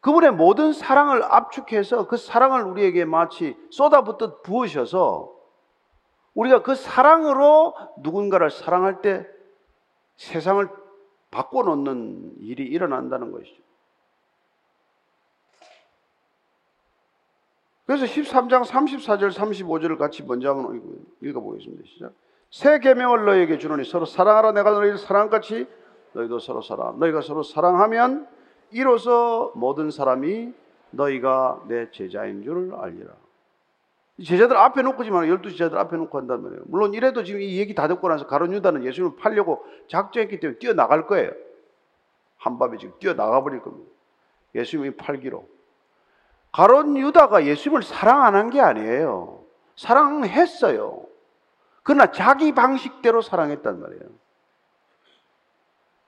[0.00, 5.34] 그분의 모든 사랑을 압축해서 그 사랑을 우리에게 마치 쏟아붓듯 부으셔서
[6.32, 9.26] 우리가 그 사랑으로 누군가를 사랑할 때
[10.16, 10.66] 세상을
[11.30, 13.62] 바꿔놓는 일이 일어난다는 것이죠.
[17.84, 21.84] 그래서 13장 34절 35절을 같이 먼저 한번 읽어보겠습니다.
[21.86, 22.23] 시작.
[22.54, 25.66] 새 계명을 너희에게 주노니 서로 사랑하라 내가 너희를 사랑같이
[26.12, 28.28] 너희도 서로 사랑 너희가 서로 사랑하면
[28.70, 30.54] 이로써 모든 사람이
[30.92, 33.10] 너희가 내 제자인 줄 알리라.
[34.24, 36.62] 제자들 앞에 놓고 지만 열두 제자들 앞에 놓고 한단 말이에요.
[36.66, 41.08] 물론 이래도 지금 이 얘기 다 듣고 나서 가론 유다는 예수님을 팔려고 작정했기 때문에 뛰어나갈
[41.08, 41.32] 거예요.
[42.36, 43.90] 한밤에 지금 뛰어나가 버릴 겁니다.
[44.54, 45.44] 예수님이 팔기로.
[46.52, 49.40] 가론 유다가 예수님을 사랑 안 한 게 아니에요.
[49.74, 51.02] 사랑했어요.
[51.84, 54.02] 그러나 자기 방식대로 사랑했단 말이에요.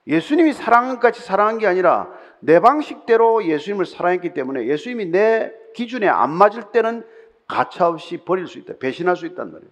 [0.08, 2.10] 예수님이 사랑같이 사랑한 게 아니라
[2.40, 7.06] 내 방식대로 예수님을 사랑했기 때문에 예수님이 내 기준에 안 맞을 때는
[7.46, 8.74] 가차없이 버릴 수 있다.
[8.78, 9.70] 배신할 수 있단 말이에요.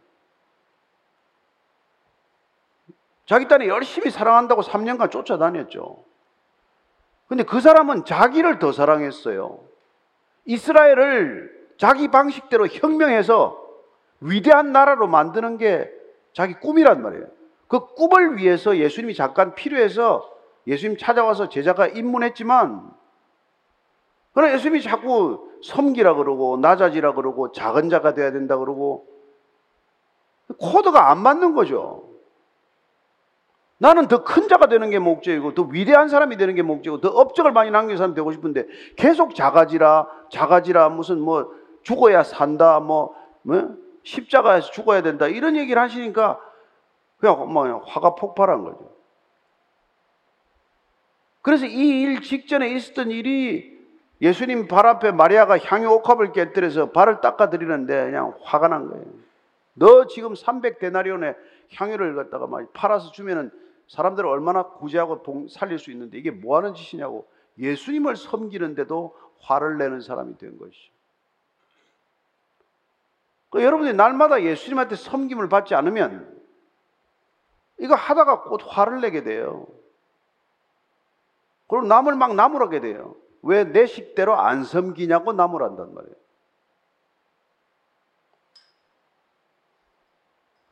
[3.26, 6.04] 자기 딸이 열심히 사랑한다고 3년간 쫓아다녔죠.
[7.28, 9.64] 근데 그 사람은 자기를 더 사랑했어요.
[10.44, 13.63] 이스라엘을 자기 방식대로 혁명해서
[14.24, 15.90] 위대한 나라로 만드는 게
[16.32, 17.26] 자기 꿈이란 말이에요.
[17.68, 20.30] 그 꿈을 위해서 예수님이 잠깐 필요해서
[20.66, 22.90] 예수님 찾아와서 제자가 입문했지만
[24.32, 29.06] 그러나 예수님이 자꾸 섬기라 그러고 낮아지라 그러고 작은 자가 돼야 된다 그러고
[30.58, 32.08] 코드가 안 맞는 거죠.
[33.78, 37.52] 나는 더 큰 자가 되는 게 목적이고 더 위대한 사람이 되는 게 목적이고 더 업적을
[37.52, 41.50] 많이 남긴 사람이 되고 싶은데 계속 작아지라 작아지라 무슨 뭐
[41.82, 45.26] 죽어야 산다 뭐, 뭐 십자가에서 죽어야 된다.
[45.26, 46.40] 이런 얘기를 하시니까
[47.18, 48.94] 그냥 뭐 화가 폭발한 거죠.
[51.42, 53.74] 그래서 이 일 직전에 있었던 일이
[54.22, 59.04] 예수님 발 앞에 마리아가 향유 옥합을 깨뜨려서 발을 닦아드리는데 그냥 화가 난 거예요.
[59.74, 61.36] 너 지금 300데나리온의
[61.74, 63.50] 향유를 갖다가 막 팔아서 주면은
[63.88, 67.26] 사람들을 얼마나 구제하고 동, 살릴 수 있는데 이게 뭐 하는 짓이냐고
[67.58, 70.93] 예수님을 섬기는데도 화를 내는 사람이 된 것이죠.
[73.54, 76.28] 그 여러분이 날마다 예수님한테 섬김을 받지 않으면
[77.78, 79.68] 이거 하다가 곧 화를 내게 돼요.
[81.68, 83.14] 그럼 남을 막 나무라게 돼요.
[83.42, 86.16] 왜 내 식대로 안 섬기냐고 나무란단 말이에요.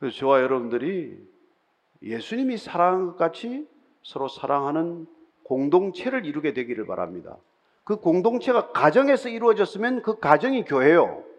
[0.01, 1.25] 그래서 저와 여러분들이
[2.01, 3.65] 예수님이 사랑한 것 같이
[4.01, 5.07] 서로 사랑하는
[5.43, 7.37] 공동체를 이루게 되기를 바랍니다.
[7.85, 11.31] 그 공동체가 가정에서 이루어졌으면 그 가정이 교회요.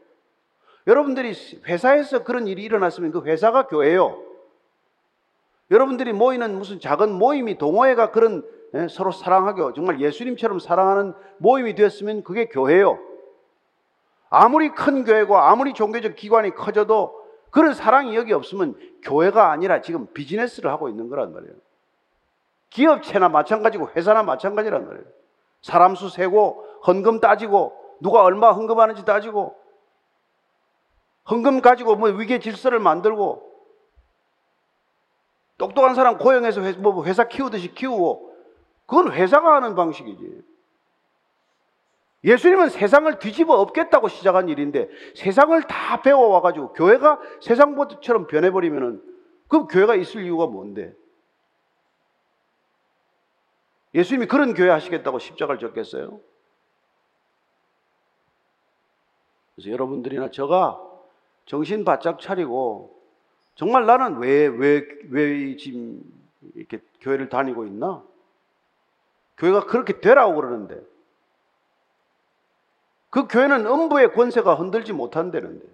[0.87, 1.35] 여러분들이
[1.66, 4.23] 회사에서 그런 일이 일어났으면 그 회사가 교회요.
[5.70, 8.44] 여러분들이 모이는 무슨 작은 모임이 동호회가 그런
[8.75, 12.99] 예, 서로 사랑하게 정말 예수님처럼 사랑하는 모임이 되었으면 그게 교회요.
[14.29, 17.14] 아무리 큰 교회고 아무리 종교적 기관이 커져도
[17.51, 21.55] 그런 사랑이 여기 없으면 교회가 아니라 지금 비즈니스를 하고 있는 거란 말이에요.
[22.70, 25.07] 기업체나 마찬가지고 회사나 마찬가지란 말이에요.
[25.62, 29.57] 사람 수 세고 헌금 따지고 누가 얼마 헌금하는지 따지고
[31.31, 33.53] 헌금 가지고 뭐 위계 질서를 만들고
[35.57, 38.35] 똑똑한 사람 고용해서 회, 뭐 회사 키우듯이 키우고
[38.87, 40.43] 그건 회사가 하는 방식이지.
[42.25, 49.03] 예수님은 세상을 뒤집어 엎겠다고 시작한 일인데 세상을 다 배워와 가지고 교회가 세상보다처럼 변해버리면은
[49.49, 50.95] 그 교회가 있을 이유가 뭔데?
[53.95, 56.19] 예수님이 그런 교회 하시겠다고 십자가를 졌겠어요?
[59.55, 60.94] 그래서 여러분들이나 저가
[61.47, 62.95] 정신 바짝 차리고
[63.55, 66.03] 정말 나는 왜, 왜, 왜 지금
[66.55, 68.03] 이렇게 교회를 다니고 있나?
[69.39, 70.81] 교회가 그렇게 되라고 그러는데.
[73.11, 75.65] 그 교회는 음부의 권세가 흔들지 못한다는데.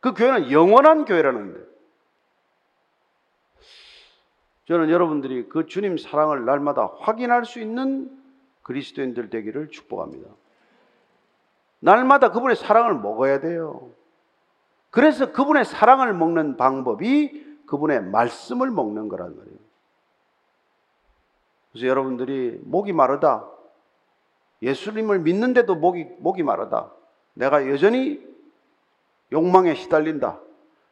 [0.00, 1.60] 그 교회는 영원한 교회라는데.
[4.66, 8.10] 저는 여러분들이 그 주님 사랑을 날마다 확인할 수 있는
[8.62, 10.28] 그리스도인들 되기를 축복합니다.
[11.78, 13.90] 날마다 그분의 사랑을 먹어야 돼요.
[14.96, 19.58] 그래서 그분의 사랑을 먹는 방법이 그분의 말씀을 먹는 거란 말이에요.
[21.70, 23.46] 그래서 여러분들이 목이 마르다.
[24.62, 26.90] 예수님을 믿는데도 목이, 목이 마르다.
[27.34, 28.26] 내가 여전히
[29.32, 30.40] 욕망에 시달린다.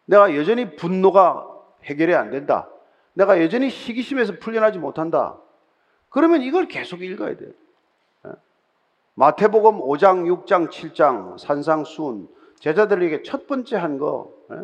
[0.04, 1.48] 내가 여전히 분노가
[1.84, 2.68] 해결이 안 된다.
[3.14, 5.38] 내가 여전히 시기심에서 풀려나지 못한다.
[6.10, 7.52] 그러면 이걸 계속 읽어야 돼요.
[8.26, 8.32] 예?
[9.14, 12.28] 마태복음 5장, 6장, 7장, 산상순,
[12.64, 14.32] 제자들에게 첫 번째 한 거.
[14.50, 14.56] 예?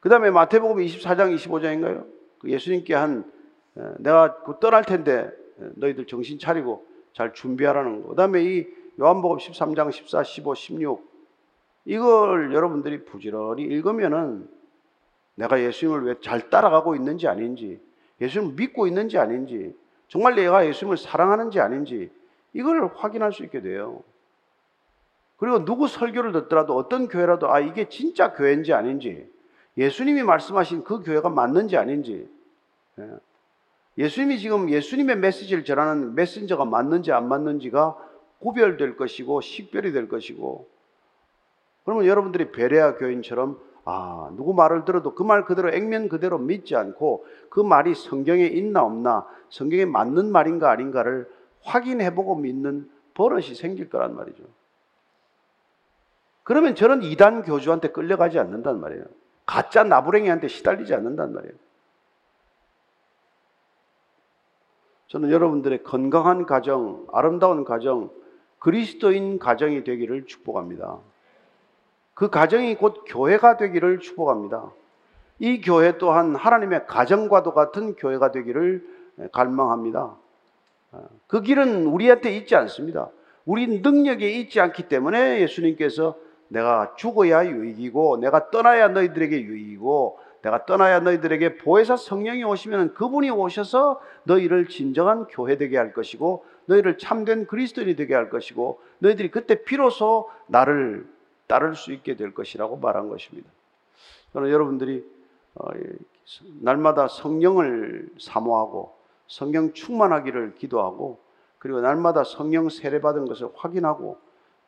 [0.00, 2.06] 그 다음에 마태복음 24장, 25장인가요?
[2.38, 3.30] 그 예수님께 한,
[3.78, 8.08] 예, 내가 떠날 텐데 너희들 정신 차리고 잘 준비하라는 거.
[8.10, 8.66] 그 다음에 이
[9.00, 11.10] 요한복음 13장, 14, 15, 16.
[11.86, 14.46] 이걸 여러분들이 부지런히 읽으면은
[15.36, 17.80] 내가 예수님을 왜 잘 따라가고 있는지 아닌지,
[18.20, 19.74] 예수님을 믿고 있는지 아닌지,
[20.08, 22.10] 정말 내가 예수님을 사랑하는지 아닌지,
[22.52, 24.02] 이걸 확인할 수 있게 돼요.
[25.40, 29.26] 그리고 누구 설교를 듣더라도 어떤 교회라도 아, 이게 진짜 교회인지 아닌지,
[29.78, 32.28] 예수님이 말씀하신 그 교회가 맞는지 아닌지,
[32.98, 33.08] 예.
[33.98, 37.96] 예수님이 지금 예수님의 메시지를 전하는 메신저가 맞는지 안 맞는지가
[38.40, 40.68] 구별될 것이고 식별이 될 것이고
[41.84, 47.24] 그러면 여러분들이 베레아 교인처럼 아, 누구 말을 들어도 그 말 그대로 액면 그대로 믿지 않고
[47.48, 51.28] 그 말이 성경에 있나 없나, 성경에 맞는 말인가 아닌가를
[51.62, 54.44] 확인해 보고 믿는 버릇이 생길 거란 말이죠.
[56.50, 59.04] 그러면 저는 이단 교주한테 끌려가지 않는단 말이에요.
[59.46, 61.54] 가짜 나부랭이한테 시달리지 않는단 말이에요.
[65.06, 68.10] 저는 여러분들의 건강한 가정, 아름다운 가정,
[68.58, 70.98] 그리스도인 가정이 되기를 축복합니다.
[72.14, 74.72] 그 가정이 곧 교회가 되기를 축복합니다.
[75.38, 78.84] 이 교회 또한 하나님의 가정과도 같은 교회가 되기를
[79.30, 80.16] 갈망합니다.
[81.28, 83.08] 그 길은 우리한테 있지 않습니다.
[83.44, 86.16] 우리 능력에 있지 않기 때문에 예수님께서
[86.50, 94.00] 내가 죽어야 유익이고 내가 떠나야 너희들에게 유익이고 내가 떠나야 너희들에게 보혜사 성령이 오시면 그분이 오셔서
[94.24, 100.28] 너희를 진정한 교회 되게 할 것이고 너희를 참된 그리스도인이 되게 할 것이고 너희들이 그때 비로소
[100.46, 101.06] 나를
[101.46, 103.48] 따를 수 있게 될 것이라고 말한 것입니다.
[104.32, 105.04] 저는 여러분들이
[105.54, 105.68] 어,
[106.60, 108.94] 날마다 성령을 사모하고
[109.28, 111.18] 성령 충만하기를 기도하고
[111.58, 114.18] 그리고 날마다 성령 세례 받은 것을 확인하고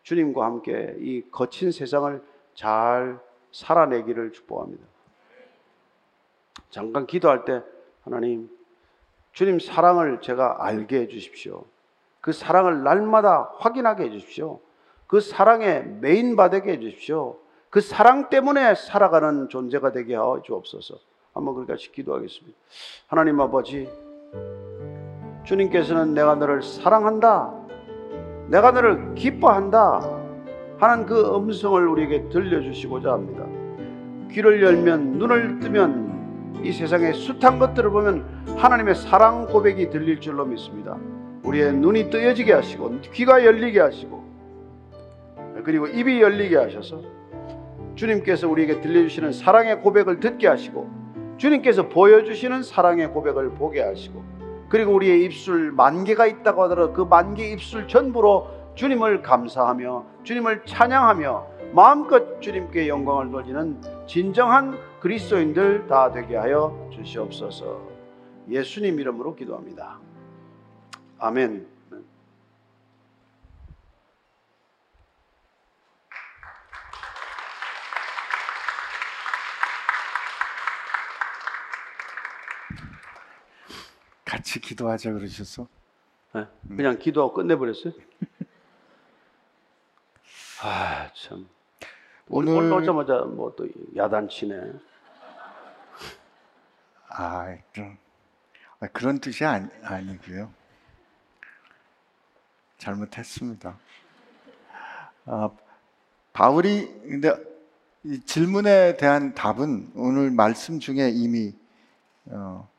[0.02, 2.22] 주님과 함께 이 거친 세상을
[2.54, 3.18] 잘
[3.52, 4.84] 살아내기를 축복합니다.
[6.70, 7.62] 잠깐 기도할 때
[8.02, 8.50] 하나님
[9.32, 11.64] 주님 사랑을 제가 알게 해 주십시오.
[12.20, 14.60] 그 사랑을 날마다 확인하게 해 주십시오.
[15.06, 17.38] 그 사랑에 메인 받게 해 주십시오.
[17.70, 20.98] 그 사랑 때문에 살아가는 존재가 되게 하여 주옵소서.
[21.32, 22.58] 한번 그렇게 같이 기도하겠습니다.
[23.06, 23.90] 하나님 아버지,
[25.44, 27.61] 주님께서는 내가 너를 사랑한다.
[28.52, 30.02] 내가 너를 기뻐한다.
[30.78, 33.46] 하는 그 음성을 우리에게 들려주시고자 합니다.
[34.30, 40.98] 귀를 열면, 눈을 뜨면 이 세상의 숱한 것들을 보면 하나님의 사랑 고백이 들릴 줄로 믿습니다.
[41.44, 44.22] 우리의 눈이 뜨여지게 하시고 귀가 열리게 하시고
[45.64, 47.00] 그리고 입이 열리게 하셔서
[47.94, 50.90] 주님께서 우리에게 들려주시는 사랑의 고백을 듣게 하시고
[51.38, 54.22] 주님께서 보여주시는 사랑의 고백을 보게 하시고
[54.72, 60.64] 그리고 우리의 입술 만 개가 있다고 하더라도 그 만 개 입술 전부로 주님을 감사하며 주님을
[60.64, 67.82] 찬양하며 마음껏 주님께 영광을 돌리는 진정한 그리스도인들 다 되게 하여 주시옵소서.
[68.48, 69.98] 예수님 이름으로 기도합니다.
[71.18, 71.66] 아멘.
[84.32, 85.68] 같이 기도하자 그러셨어?
[86.34, 87.92] 네, 그냥 기도하고 끝내버렸어요.
[90.64, 91.46] 아 참.
[92.30, 94.56] 오늘 오자마자 뭐 또 야단치네.
[97.10, 97.98] 아, 그런,
[98.80, 100.50] 아, 그런 뜻이 아니, 아니고요.
[102.78, 103.78] 잘못했습니다.
[105.26, 105.50] 아,
[106.32, 107.34] 바울이 근데
[108.04, 111.54] 이 질문에 대한 답은 오늘 말씀 중에 이미
[112.24, 112.71] 어,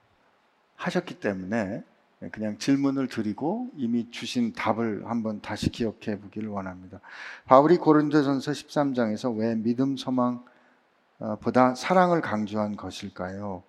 [0.84, 1.84] 하셨기 때문에
[2.32, 7.00] 그냥 질문을 드리고 이미 주신 답을 한번 다시 기억해 보기를 원합니다.
[7.46, 13.64] 바울이 고린도전서 13장에서 왜 믿음 소망보다 사랑을 강조한 것일까요?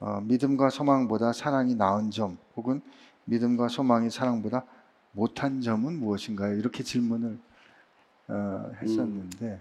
[0.00, 2.82] 어, 믿음과 소망보다 사랑이 나은 점 혹은
[3.24, 4.64] 믿음과 소망이 사랑보다
[5.12, 6.54] 못한 점은 무엇인가요?
[6.58, 7.38] 이렇게 질문을
[8.28, 9.60] 어, 했었는데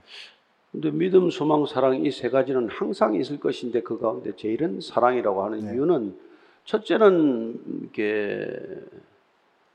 [0.74, 5.60] 근데 믿음, 소망, 사랑 이 세 가지는 항상 있을 것인데 그 가운데 제일은 사랑이라고 하는
[5.62, 5.74] 네.
[5.74, 6.26] 이유는
[6.66, 8.48] 첫째는 이게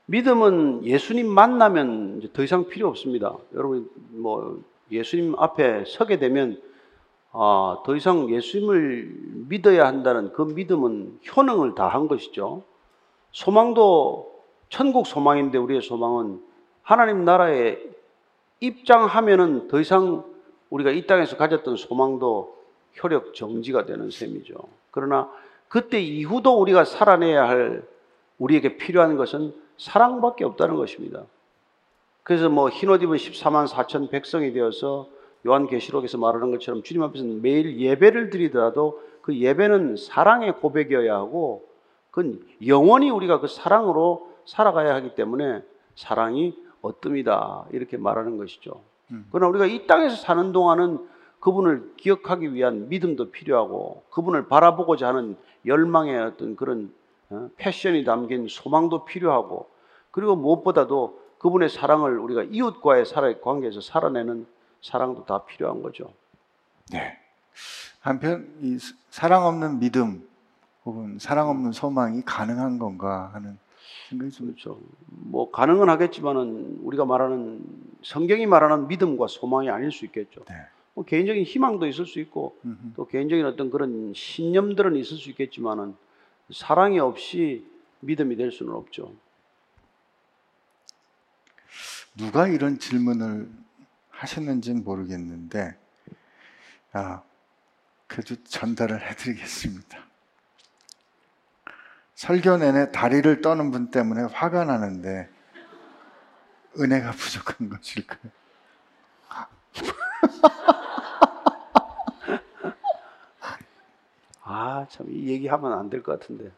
[0.05, 3.37] 믿음은 예수님 만나면 더 이상 필요 없습니다.
[3.53, 4.61] 여러분 뭐
[4.91, 6.61] 예수님 앞에 서게 되면
[7.31, 9.09] 아, 더 이상 예수님을
[9.47, 12.63] 믿어야 한다는 그 믿음은 효능을 다 한 것이죠.
[13.31, 16.41] 소망도 천국 소망인데 우리의 소망은
[16.81, 17.79] 하나님 나라에
[18.59, 20.25] 입장하면은 더 이상
[20.69, 22.57] 우리가 이 땅에서 가졌던 소망도
[23.01, 24.55] 효력 정지가 되는 셈이죠.
[24.91, 25.31] 그러나
[25.71, 27.87] 그때 이후도 우리가 살아내야 할
[28.39, 31.23] 우리에게 필요한 것은 사랑밖에 없다는 것입니다.
[32.23, 35.07] 그래서 뭐 흰옷 입은 14만 4천 백성이 되어서
[35.47, 41.65] 요한계시록에서 말하는 것처럼 주님 앞에서 매일 예배를 드리더라도 그 예배는 사랑의 고백이어야 하고
[42.09, 45.63] 그건 영원히 우리가 그 사랑으로 살아가야 하기 때문에
[45.95, 48.81] 사랑이 어뜸이다 이렇게 말하는 것이죠.
[49.11, 49.25] 음.
[49.31, 50.99] 그러나 우리가 이 땅에서 사는 동안은
[51.41, 56.93] 그분을 기억하기 위한 믿음도 필요하고 그분을 바라보고자 하는 열망의 어떤 그런
[57.29, 59.69] 어, 패션이 담긴 소망도 필요하고
[60.11, 63.05] 그리고 무엇보다도 그분의 사랑을 우리가 이웃과의
[63.41, 64.45] 관계에서 살아내는
[64.81, 66.13] 사랑도 다 필요한 거죠.
[66.91, 67.17] 네.
[67.99, 70.27] 한편 이 스- 사랑 없는 믿음
[70.85, 73.57] 혹은 사랑 없는 소망이 가능한 건가 하는
[74.09, 74.79] 생각이 좀 그렇죠.
[75.07, 77.61] 뭐 가능은 하겠지만은 우리가 말하는
[78.03, 80.43] 성경이 말하는 믿음과 소망이 아닐 수 있겠죠.
[80.45, 80.55] 네.
[80.93, 82.93] 뭐 개인적인 희망도 있을 수 있고 음흠.
[82.95, 85.95] 또 개인적인 어떤 그런 신념들은 있을 수 있겠지만은
[86.53, 87.65] 사랑이 없이
[88.01, 89.13] 믿음이 될 수는 없죠.
[92.17, 93.49] 누가 이런 질문을
[94.09, 95.77] 하셨는지는 모르겠는데
[96.93, 97.23] 아,
[98.07, 99.97] 그래도 전달을 해드리겠습니다.
[102.15, 105.29] 설교 내내 다리를 떠는 분 때문에 화가 나는데
[106.77, 108.31] 은혜가 부족한 것일까요?
[114.43, 116.51] 아, 참 이 얘기하면 안 될 것 같은데.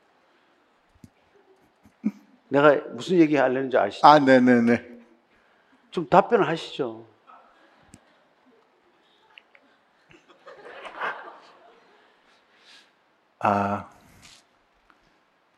[2.49, 4.05] 내가 무슨 얘기 하려는지 아시죠?
[4.07, 4.93] 아, 네네네.
[5.91, 7.05] 좀 답변을 하시죠.
[13.39, 13.89] 아,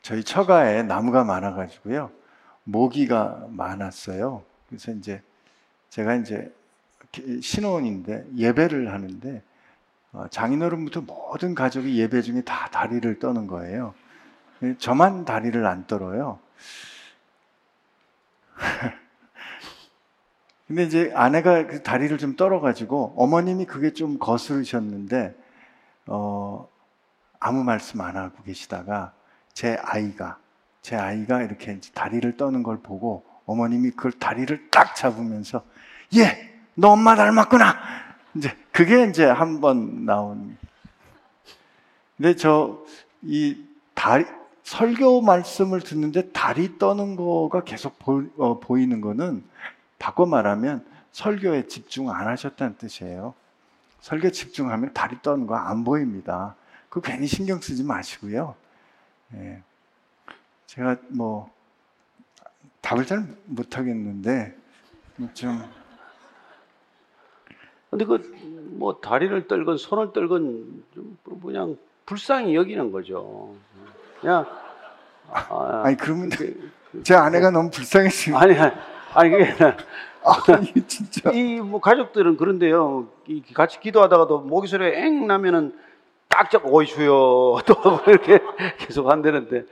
[0.01, 2.11] 저희 처가에 나무가 많아가지고요.
[2.63, 4.43] 모기가 많았어요.
[4.67, 5.21] 그래서 이제
[5.89, 6.49] 제가 이제 기-
[7.41, 9.43] 신혼인데 예배를 하는데
[10.11, 13.93] 어, 장인어른부터 모든 가족이 예배 중에 다 다리를 떠는 거예요.
[14.63, 16.39] 예, 저만 다리를 안 떨어요.
[20.67, 25.35] 근데 이제 아내가 그 다리를 좀 떨어가지고 어머님이 그게 좀 거스르셨는데
[26.07, 26.67] 어,
[27.39, 29.13] 아무 말씀 안 하고 계시다가
[29.53, 30.39] 제 아이가
[30.81, 35.65] 제 아이가 이렇게 다리를 떠는 걸 보고 어머님이 그걸 다리를 딱 잡으면서
[36.15, 37.75] 예, 너 엄마 닮았구나.
[38.35, 40.57] 이제 그게 이제 한 번 나온.
[42.17, 42.85] 근데 저
[43.27, 43.57] 이
[43.95, 44.25] 다리
[44.63, 49.43] 설교 말씀을 듣는데 다리 떠는 거가 계속 보, 어, 보이는 거는
[49.99, 53.33] 바꿔 말하면 설교에 집중 안 하셨다는 뜻이에요.
[54.01, 56.55] 설교 집중하면 다리 떠는 거 안 보입니다.
[56.89, 58.55] 그 괜히 신경 쓰지 마시고요.
[59.33, 59.61] 예.
[60.67, 61.51] 제가 뭐
[62.81, 64.55] 답을 잘 못하겠는데
[65.33, 65.63] 좀
[67.97, 68.45] 근데 그
[68.77, 73.55] 뭐 다리를 떨건 손을 떨건 좀 그냥 불쌍히 여기는 거죠.
[74.19, 74.45] 그냥
[75.31, 76.71] 아, 아니 그러면 그-
[77.03, 78.53] 제 아내가 너무 불쌍해지고 아니
[79.13, 79.53] 아니 그게
[80.49, 83.07] 아니 진짜 이 뭐 가족들은 그런데요.
[83.27, 85.73] 이 같이 기도하다가도 모기 소리가 엥 나면은
[86.27, 88.39] 딱 잡고 어이 주여 또 이렇게
[88.77, 89.63] 계속 한다는데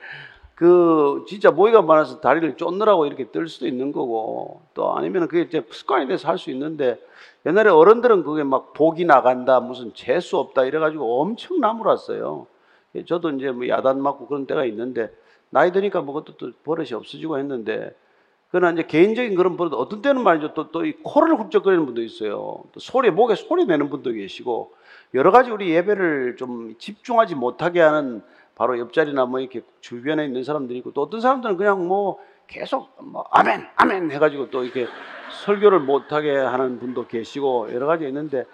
[0.55, 5.63] 그 진짜 모기가 많아서 다리를 쫓느라고 이렇게 뜰 수도 있는 거고 또 아니면 그게 이제
[5.69, 6.99] 습관이 돼서 할 수 있는데
[7.45, 12.47] 옛날에 어른들은 그게 막 복이 나간다 무슨 재수 없다 이래가지고 엄청 나무랐어요.
[13.07, 15.11] 저도 이제 뭐 야단 맞고 그런 때가 있는데
[15.49, 17.95] 나이 드니까 뭐 그것도 또 버릇이 없어지고 했는데
[18.51, 20.53] 그러나 이제 개인적인 그런 분도 어떤 때는 말이죠.
[20.53, 22.63] 또, 또 이 코를 훌쩍거리는 분도 있어요.
[22.71, 24.73] 또 소리, 목에 소리 내는 분도 계시고,
[25.15, 28.21] 여러 가지 우리 예배를 좀 집중하지 못하게 하는
[28.55, 33.25] 바로 옆자리나 뭐 이렇게 주변에 있는 사람들이 있고, 또 어떤 사람들은 그냥 뭐 계속 뭐
[33.31, 34.87] 아멘, 아멘 해가지고 또 이렇게
[35.45, 38.45] 설교를 못하게 하는 분도 계시고, 여러 가지 있는데,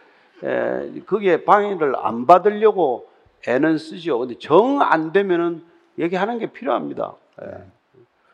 [0.43, 3.09] 에, 거기에 방해를 안 받으려고
[3.47, 4.19] 애는 쓰죠.
[4.19, 5.63] 근데 정 안 되면은
[5.97, 7.13] 얘기하는 게 필요합니다.
[7.41, 7.47] 예.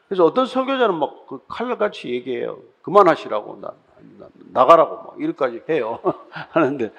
[0.07, 2.59] 그래서 어떤 설교자는 막 그 칼날같이 얘기해요.
[2.83, 3.73] 그만하시라고 나,
[4.19, 5.99] 나 나 가라고 막 이렇게까지 해요.
[6.51, 6.91] 하는데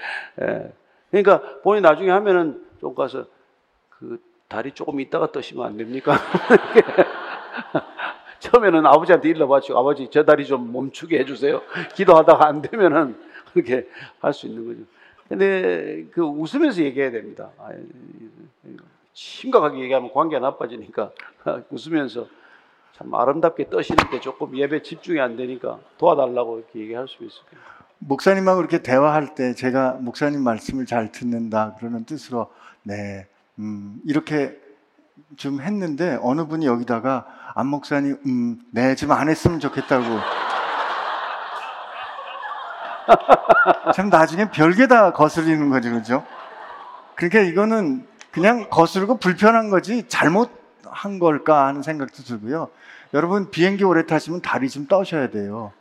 [0.43, 0.73] 예.
[1.11, 3.25] 그러니까 본인 이 나중에 하면은 좀 가서
[3.91, 6.19] 그 다리 조금 있다가 떠시면 안 됩니까?
[8.39, 11.63] 처음에는 아버지한테 일러 바치고 아버지 저 다리 좀 멈추게 해주세요.
[11.95, 13.19] 기도하다가 안 되면은
[13.53, 13.89] 그렇게
[14.21, 14.81] 할 수 있는 거죠.
[15.29, 17.51] 근데 그 웃으면서 얘기해야 됩니다.
[17.59, 17.71] 아,
[19.13, 21.11] 심각하게 얘기하면 관계가 나빠지니까
[21.71, 22.27] 웃으면서
[22.93, 27.31] 참 아름답게 떠시는데 조금 예배 집중이 안 되니까 도와달라고 이렇게 얘기할 수 거예요.
[27.99, 32.51] 목사님하고 이렇게 대화할 때 제가 목사님 말씀을 잘 듣는다 그러는 뜻으로
[32.83, 33.27] 네,
[33.59, 34.57] 음, 이렇게
[35.37, 40.05] 좀 했는데 어느 분이 여기다가 안 목사님, 음, 네, 좀 안 했으면 좋겠다고.
[43.95, 46.25] 참 나중에 별게 다 거슬리는 거죠, 그죠?
[47.15, 52.69] 그러니까 이거는 그냥 거슬고 불편한 거지 잘못한 걸까 하는 생각도 들고요.
[53.15, 55.73] 여러분 비행기 오래 타시면 다리 좀 떠셔야 돼요.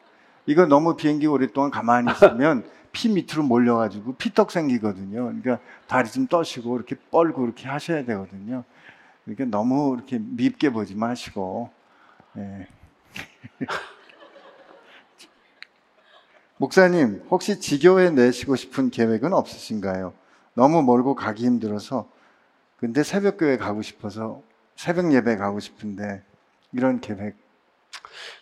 [0.46, 5.26] 이거 너무 비행기 오랫동안 가만히 있으면 피 밑으로 몰려가지고 피떡 생기거든요.
[5.26, 8.64] 그러니까 다리 좀 떠시고 이렇게 뻘고 이렇게 하셔야 되거든요.
[9.26, 11.70] 그러니까 너무 이렇게 밉게 보지 마시고.
[12.38, 12.68] 예.
[16.58, 20.14] 목사님, 혹시 지교회 내시고 싶은 계획은 없으신가요?
[20.54, 22.10] 너무 멀고 가기 힘들어서
[22.78, 24.42] 근데 새벽교회 가고 싶어서
[24.76, 26.24] 새벽 예배 가고 싶은데
[26.72, 27.45] 이런 계획.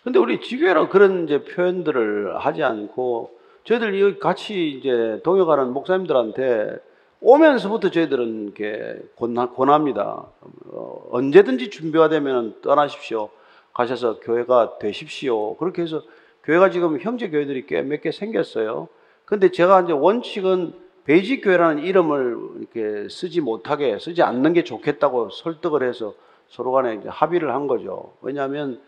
[0.04, 3.32] 근데 우리 지교회랑 그런 이제 표현들을 하지 않고
[3.64, 6.78] 저희들 여기 같이 이제 동역하는 목사님들한테
[7.22, 10.26] 오면서부터 저희들은 이렇게 권하, 권합니다.
[10.72, 13.30] 어, 언제든지 준비가 되면 떠나십시오.
[13.74, 15.56] 가셔서 교회가 되십시오.
[15.56, 16.02] 그렇게 해서
[16.44, 18.90] 교회가 지금 형제 교회들이 꽤 몇 개 생겼어요.
[19.26, 20.74] 근데 제가 이제 원칙은
[21.06, 26.14] 베이직 교회라는 이름을 이렇게 쓰지 못하게 쓰지 않는 게 좋겠다고 설득을 해서
[26.50, 28.14] 서로 간에 합의를 한 거죠.
[28.22, 28.82] 왜냐하면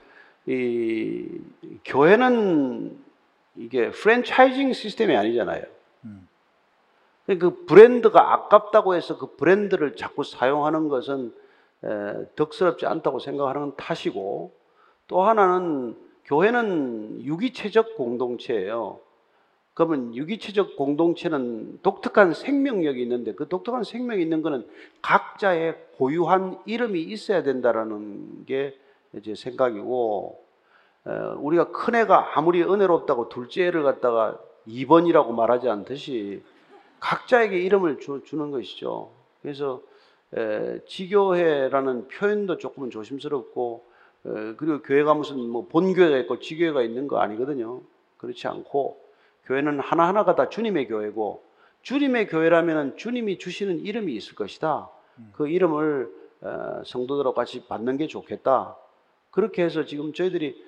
[0.48, 1.28] 이
[1.84, 2.98] 교회는
[3.56, 5.64] 이게 프랜차이징 시스템이 아니잖아요.
[7.26, 11.34] 그 브랜드가 아깝다고 해서 그 브랜드를 자꾸 사용하는 것은
[12.36, 14.54] 덕스럽지 않다고 생각하는 건 탓이고
[15.08, 19.00] 또 하나는 교회는 유기체적 공동체예요.
[19.74, 24.68] 그러면 유기체적 공동체는 독특한 생명력이 있는데 그 독특한 생명이 있는 것은
[25.02, 28.78] 각자의 고유한 이름이 있어야 된다라는 게
[29.24, 30.44] 제 생각이고
[31.38, 36.44] 우리가 큰 애가 아무리 은혜롭다고 둘째 애를 갖다가 2번이라고 말하지 않듯이
[37.00, 39.12] 각자에게 이름을 주, 는 것이죠.
[39.42, 39.82] 그래서
[40.88, 43.86] 지교회라는 표현도 조금은 조심스럽고
[44.58, 47.82] 그리고 교회가 무슨 뭐 본교회가 있고 지교회가 있는 거 아니거든요.
[48.18, 49.00] 그렇지 않고
[49.46, 51.44] 교회는 하나하나가 다 주님의 교회고
[51.84, 54.90] 주님의 교회라면 주님이 주시는 이름이 있을 것이다.
[55.34, 58.76] 그 이름을 어, 성도들하고 같이 받는 게 좋겠다.
[59.36, 60.64] 그렇게 해서 지금 저희들이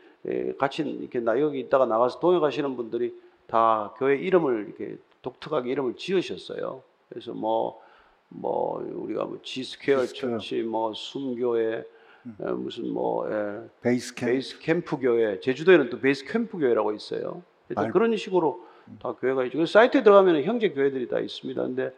[0.57, 6.83] 같이 이렇게 나 여기 있다가 나가서 동역하시는 분들이 다 교회 이름을 이렇게 독특하게 이름을 지으셨어요.
[7.07, 7.81] 그래서 뭐,
[8.27, 11.85] 뭐, 우리가 뭐 지스퀘어 처치, 뭐, 숨교회,
[12.25, 12.35] 음.
[12.57, 14.31] 무슨 뭐, 예, 베이스 캠프.
[14.33, 17.41] 베이스 캠프 교회, 제주도에는 또 베이스 캠프 교회라고 있어요.
[17.73, 17.89] 말...
[17.93, 18.65] 그런 식으로
[19.01, 19.65] 다 교회가 있죠.
[19.65, 21.61] 사이트에 들어가면 형제 교회들이 다 있습니다.
[21.61, 21.93] 근데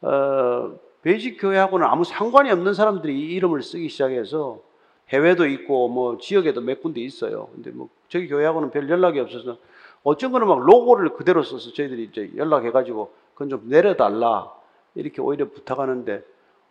[0.00, 4.62] 어, 베이직 교회하고는 아무 상관이 없는 사람들이 이 이름을 쓰기 시작해서
[5.10, 7.48] 해외도 있고 뭐 지역에도 몇 군데 있어요.
[7.54, 9.58] 근데 뭐 저기 교회하고는 별 연락이 없어서
[10.02, 14.52] 어떤 거는 막 로고를 그대로 써서 저희들이 이제 연락해가지고 그건 좀 내려달라
[14.94, 16.24] 이렇게 오히려 부탁하는데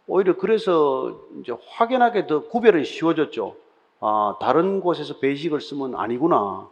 [0.08, 3.56] 오히려 그래서 이제 확연하게 더 구별은 쉬워졌죠.
[4.00, 6.70] 아 다른 곳에서 베이직을 쓰면 아니구나.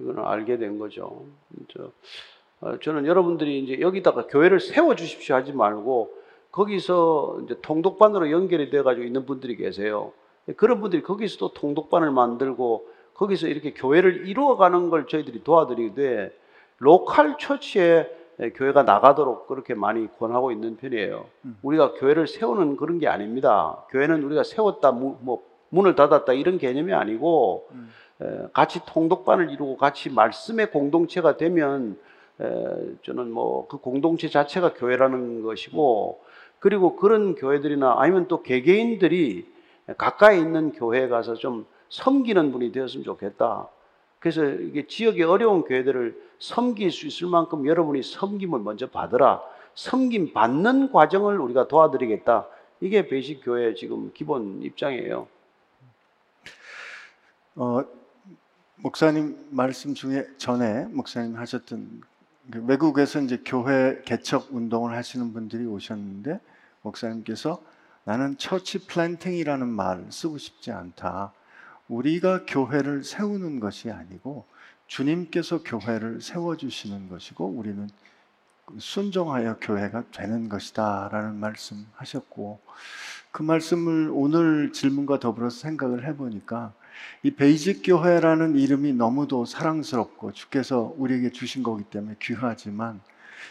[0.00, 1.24] 이거는 알게 된 거죠.
[1.68, 1.90] 저,
[2.60, 6.12] 어, 저는 여러분들이 이제 여기다가 교회를 세워 주십시오 하지 말고
[6.50, 10.12] 거기서 이제 통독반으로 연결이 돼 가지고 있는 분들이 계세요.
[10.56, 16.32] 그런 분들이 거기서도 통독반을 만들고 거기서 이렇게 교회를 이루어가는 걸 저희들이 도와드리되
[16.78, 18.10] 로컬 처치에
[18.54, 21.24] 교회가 나가도록 그렇게 많이 권하고 있는 편이에요.
[21.46, 21.58] 음.
[21.62, 23.82] 우리가 교회를 세우는 그런 게 아닙니다.
[23.90, 27.90] 교회는 우리가 세웠다, 뭐 문을 닫았다 이런 개념이 아니고 음.
[28.52, 31.98] 같이 통독반을 이루고 같이 말씀의 공동체가 되면
[33.02, 36.20] 저는 뭐 그 공동체 자체가 교회라는 것이고
[36.58, 39.46] 그리고 그런 교회들이나 아니면 또 개개인들이
[39.94, 43.68] 가까이 있는 교회에 가서 좀 섬기는 분이 되었으면 좋겠다.
[44.18, 49.42] 그래서 이게 지역의 어려운 교회들을 섬길 수 있을 만큼 여러분이 섬김을 먼저 받으라.
[49.74, 52.46] 섬김 받는 과정을 우리가 도와드리겠다.
[52.80, 55.28] 이게 베이식 교회 지금 기본 입장이에요.
[57.54, 57.84] 어,
[58.76, 62.02] 목사님 말씀 중에 전에 목사님 하셨던
[62.52, 66.40] 그 외국에서 이제 교회 개척 운동을 하시는 분들이 오셨는데
[66.82, 67.60] 목사님께서
[68.06, 71.32] 나는 church planting이라는 말을 쓰고 싶지 않다.
[71.88, 74.46] 우리가 교회를 세우는 것이 아니고
[74.86, 77.90] 주님께서 교회를 세워주시는 것이고 우리는
[78.78, 82.60] 순종하여 교회가 되는 것이다 라는 말씀 하셨고
[83.32, 86.74] 그 말씀을 오늘 질문과 더불어서 생각을 해보니까
[87.24, 93.00] 이 베이직 교회라는 이름이 너무도 사랑스럽고 주께서 우리에게 주신 거기 때문에 귀하지만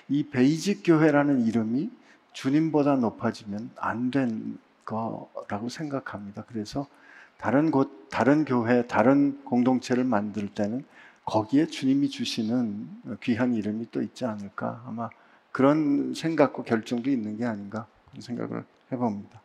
[0.08, 1.91] 이 베이직 교회라는 이름이
[2.36, 6.44] 주님보다 높아지면 안 된 거라고 생각합니다.
[6.48, 6.88] 그래서
[7.38, 10.86] 다른 곳, 다른 교회, 다른 공동체를 만들 때는
[11.26, 15.10] 거기에 주님이 주시는 귀한 이름이 또 있지 않을까 아마
[15.52, 19.42] 그런 생각과 결정도 있는 게 아닌가 그런 생각을 해봅니다.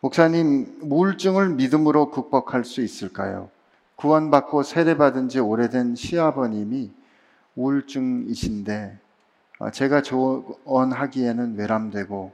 [0.00, 3.48] 목사님, 우울증을 믿음으로 극복할 수 있을까요?
[3.94, 6.92] 구원받고 세례받은 지 오래된 시아버님이
[7.54, 9.05] 우울증이신데 어,
[9.72, 12.32] 제가 조언하기에는 외람되고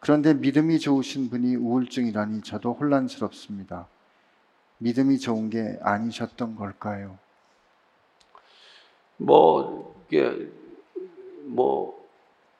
[0.00, 3.88] 그런데 믿음이 좋으신 분이 우울증이라니 저도 혼란스럽습니다.
[4.78, 7.18] 믿음이 좋은 게 아니셨던 걸까요?
[9.16, 10.48] 뭐 이게
[11.44, 12.06] 뭐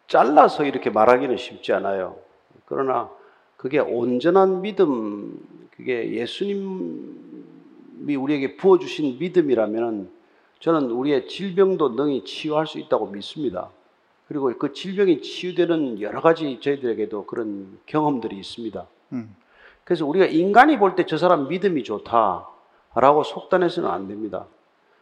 [0.08, 2.18] 잘라서 이렇게 말하기는 쉽지 않아요.
[2.66, 3.10] 그러나
[3.56, 5.38] 그게 온전한 믿음,
[5.76, 10.17] 그게 예수님이 우리에게 부어 주신 믿음이라면
[10.60, 13.70] 저는 우리의 질병도 능히 치유할 수 있다고 믿습니다.
[14.26, 18.86] 그리고 그 질병이 치유되는 여러 가지 저희들에게도 그런 경험들이 있습니다.
[19.12, 19.34] 음.
[19.84, 24.46] 그래서 우리가 인간이 볼 때 저 사람 믿음이 좋다라고 속단해서는 안 됩니다.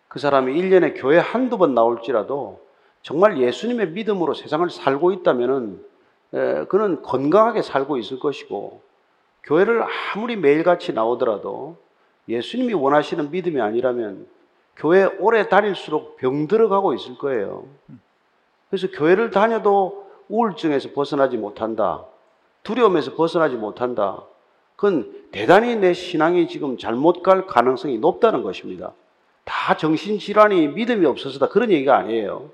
[0.09, 2.61] 그 사람이 1년에 교회 한두 번 나올지라도
[3.03, 5.85] 정말 예수님의 믿음으로 세상을 살고 있다면은
[6.35, 8.81] 에, 그는 건강하게 살고 있을 것이고
[9.45, 9.83] 교회를
[10.15, 11.77] 아무리 매일같이 나오더라도
[12.29, 14.27] 예수님이 원하시는 믿음이 아니라면
[14.77, 17.64] 교회 오래 다닐수록 병들어가고 있을 거예요.
[18.68, 22.05] 그래서 교회를 다녀도 우울증에서 벗어나지 못한다.
[22.62, 24.22] 두려움에서 벗어나지 못한다.
[24.74, 28.93] 그건 대단히 내 신앙이 지금 잘못 갈 가능성이 높다는 것입니다.
[29.45, 31.49] 다 정신질환이 믿음이 없어서다.
[31.49, 32.51] 그런 얘기가 아니에요.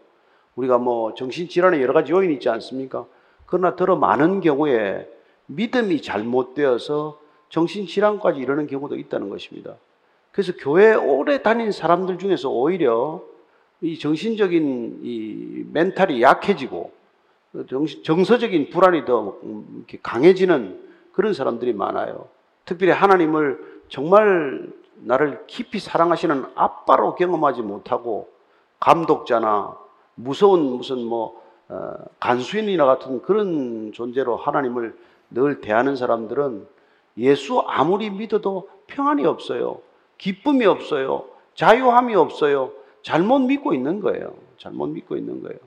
[0.54, 3.06] 우리가 뭐 정신질환에 여러 가지 요인이 있지 않습니까?
[3.46, 5.10] 그러나 더러 많은 경우에
[5.46, 7.18] 믿음이 잘못되어서
[7.48, 9.74] 정신질환까지 이르는 경우도 있다는 것입니다.
[10.32, 13.22] 그래서 교회 오래 다닌 사람들 중에서 오히려
[13.82, 16.92] 이 정신적인 이 멘탈이 약해지고
[18.04, 19.36] 정서적인 불안이 더
[20.02, 20.80] 강해지는
[21.12, 22.28] 그런 사람들이 많아요.
[22.64, 28.28] 특별히 하나님을 정말 나를 깊이 사랑하시는 아빠로 경험하지 못하고
[28.80, 29.76] 감독자나
[30.14, 34.96] 무서운 무슨 뭐 어, 간수인이나 같은 그런 존재로 하나님을
[35.30, 36.66] 늘 대하는 사람들은
[37.18, 39.80] 예수 아무리 믿어도 평안이 없어요.
[40.22, 41.24] 기쁨이 없어요.
[41.56, 42.70] 자유함이 없어요.
[43.02, 44.34] 잘못 믿고 있는 거예요.
[44.56, 45.58] 잘못 믿고 있는 거예요.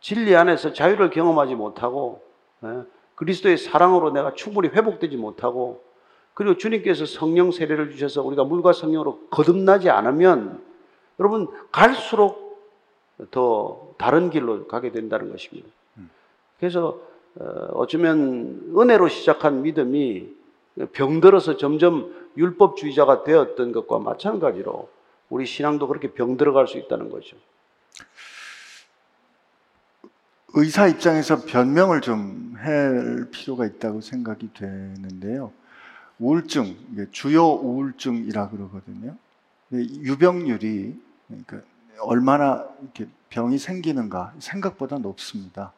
[0.00, 2.22] 진리 안에서 자유를 경험하지 못하고
[2.64, 2.82] 예,
[3.14, 5.82] 그리스도의 사랑으로 내가 충분히 회복되지 못하고
[6.34, 10.62] 그리고 주님께서 성령 세례를 주셔서 우리가 물과 성령으로 거듭나지 않으면
[11.18, 12.62] 여러분 갈수록
[13.30, 15.66] 더 다른 길로 가게 된다는 것입니다.
[16.58, 17.00] 그래서
[17.40, 20.37] 어, 어쩌면 은혜로 시작한 믿음이
[20.92, 24.88] 병들어서 점점 율법주의자가 되었던 것과 마찬가지로
[25.28, 27.36] 우리 신앙도 그렇게 병들어갈 수 있다는 거죠.
[30.54, 35.52] 의사 입장에서 변명을 좀 할 필요가 있다고 생각이 되는데요.
[36.18, 36.76] 우울증,
[37.12, 39.16] 주요 우울증이라 그러거든요.
[39.72, 41.60] 유병률이 그러니까
[42.00, 45.72] 얼마나 이렇게 병이 생기는가 생각보다 높습니다.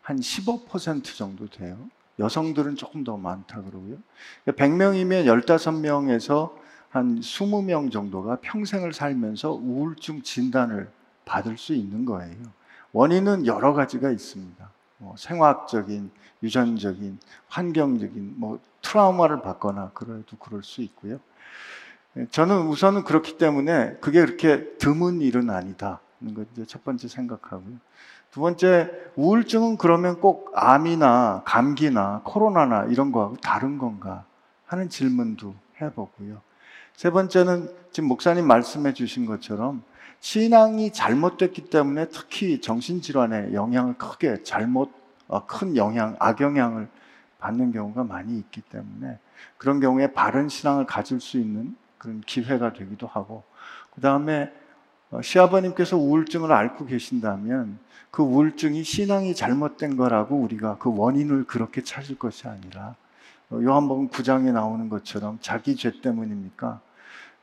[0.00, 1.76] 한 15% 정도 돼요.
[2.18, 3.96] 여성들은 조금 더 많다 그러고요.
[4.46, 6.52] 100명이면 15명에서
[6.90, 10.90] 한 20명 정도가 평생을 살면서 우울증 진단을
[11.24, 12.36] 받을 수 있는 거예요.
[12.92, 14.70] 원인은 여러 가지가 있습니다.
[14.98, 16.10] 뭐 생화학적인,
[16.42, 21.18] 유전적인, 환경적인, 뭐 트라우마를 받거나 그래도 그럴 수 있고요.
[22.30, 26.00] 저는 우선은 그렇기 때문에 그게 그렇게 드문 일은 아니다.
[26.66, 27.78] 첫 번째 생각하고요.
[28.32, 34.24] 두 번째, 우울증은 그러면 꼭 암이나 감기나 코로나나 이런 거하고 다른 건가
[34.64, 36.40] 하는 질문도 해보고요.
[36.94, 39.82] 세 번째는 지금 목사님 말씀해 주신 것처럼
[40.20, 44.90] 신앙이 잘못됐기 때문에 특히 정신질환에 영향을 크게 잘못,
[45.28, 46.88] 어, 큰 영향, 악영향을
[47.38, 49.18] 받는 경우가 많이 있기 때문에
[49.58, 53.42] 그런 경우에 바른 신앙을 가질 수 있는 그런 기회가 되기도 하고
[53.94, 54.61] 그 다음에 어,
[55.20, 57.78] 시아버님께서 우울증을 앓고 계신다면
[58.10, 62.94] 그 우울증이 신앙이 잘못된 거라고 우리가 그 원인을 그렇게 찾을 것이 아니라
[63.50, 66.80] 어, 요한복음 9장에 나오는 것처럼 자기 죄 때문입니까?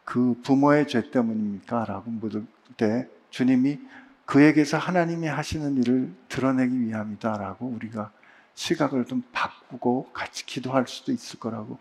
[0.06, 1.86] 그 부모의 죄 때문입니까?
[1.86, 2.46] 라고 물을
[2.78, 3.80] 때 주님이
[4.26, 8.12] 그에게서 하나님이 하시는 일을 드러내기 위함이다라고 우리가
[8.54, 11.78] 시각을 좀 바꾸고 같이 기도할 수도 있을 거라고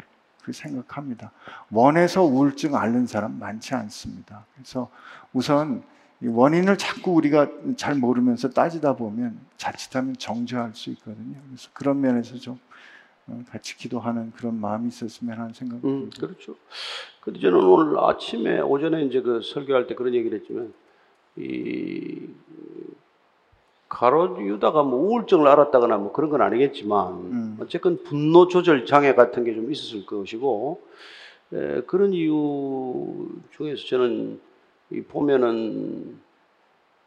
[0.53, 1.33] 생각합니다.
[1.71, 4.47] 원해서 우울증 앓는 사람 많지 않습니다.
[4.55, 4.91] 그래서
[5.33, 5.83] 우선
[6.21, 11.39] 이 원인을 자꾸 우리가 잘 모르면서 따지다 보면 자칫하면 정죄할 수 있거든요.
[11.47, 12.59] 그래서 그런 면에서 좀
[13.29, 16.27] 어, 같이 기도하는 그런 마음이 있었으면 하는 생각이 음, 듭니다.
[16.27, 16.57] 그렇죠.
[17.21, 20.73] 근데 저는 오늘 아침에 오전에 이제 그 설교할 때 그런 얘기를 했지만
[21.37, 22.29] 이
[23.89, 27.57] 가롯 유다가 뭐 우울증을 앓았다거나 뭐 그런 건 아니겠지만 음.
[27.61, 30.81] 어쨌건 분노 조절 장애 같은 게 좀 있었을 것이고
[31.55, 34.41] 에, 그런 이유 중에서 저는
[34.91, 36.19] 이 보면은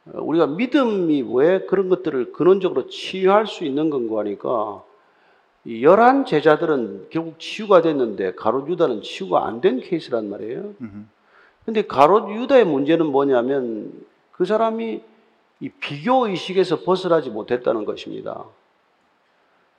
[0.08, 4.84] 어, 우리가 믿음이 왜 그런 것들을 근원적으로 치유할 수 있는 건가 하니까
[5.66, 10.74] 이 열한 제자들은 결국 치유가 됐는데 가롯 유다는 치유가 안 된 케이스란 말이에요.
[10.82, 11.08] 음,
[11.66, 13.94] 근데 가롯 유다의 문제는 뭐냐면
[14.32, 15.02] 그 사람이
[15.62, 18.44] 이 비교 의식에서 벗어나지 못했다는 것입니다.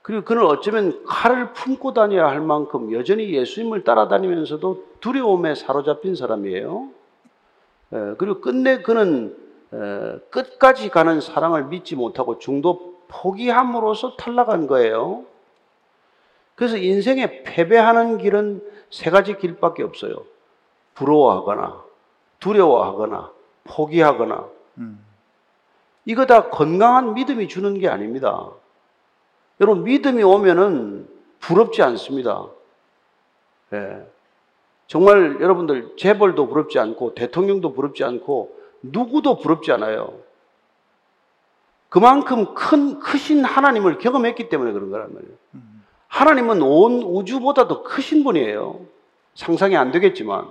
[0.01, 6.89] 그리고 그는 어쩌면 칼을 품고 다녀야 할 만큼 여전히 예수님을 따라다니면서도 두려움에 사로잡힌 사람이에요.
[7.93, 9.37] 에, 그리고 끝내 그는
[9.73, 15.25] 에, 끝까지 가는 사랑을 믿지 못하고 중도 포기함으로써 탈락한 거예요.
[16.55, 20.23] 그래서 인생에 패배하는 길은 세 가지 길밖에 없어요.
[20.95, 21.83] 부러워하거나,
[22.39, 23.31] 두려워하거나,
[23.65, 24.47] 포기하거나.
[24.77, 25.12] 음.
[26.05, 28.49] 이거 다 건강한 믿음이 주는 게 아닙니다.
[29.61, 31.07] 여러분, 믿음이 오면은
[31.39, 32.47] 부럽지 않습니다.
[33.73, 34.05] 예.
[34.87, 40.19] 정말 여러분들 재벌도 부럽지 않고 대통령도 부럽지 않고 누구도 부럽지 않아요.
[41.89, 45.33] 그만큼 큰, 크신 하나님을 경험했기 때문에 그런 거란 말이에요.
[45.55, 45.83] 음.
[46.07, 48.81] 하나님은 온 우주보다도 크신 분이에요.
[49.35, 50.47] 상상이 안 되겠지만.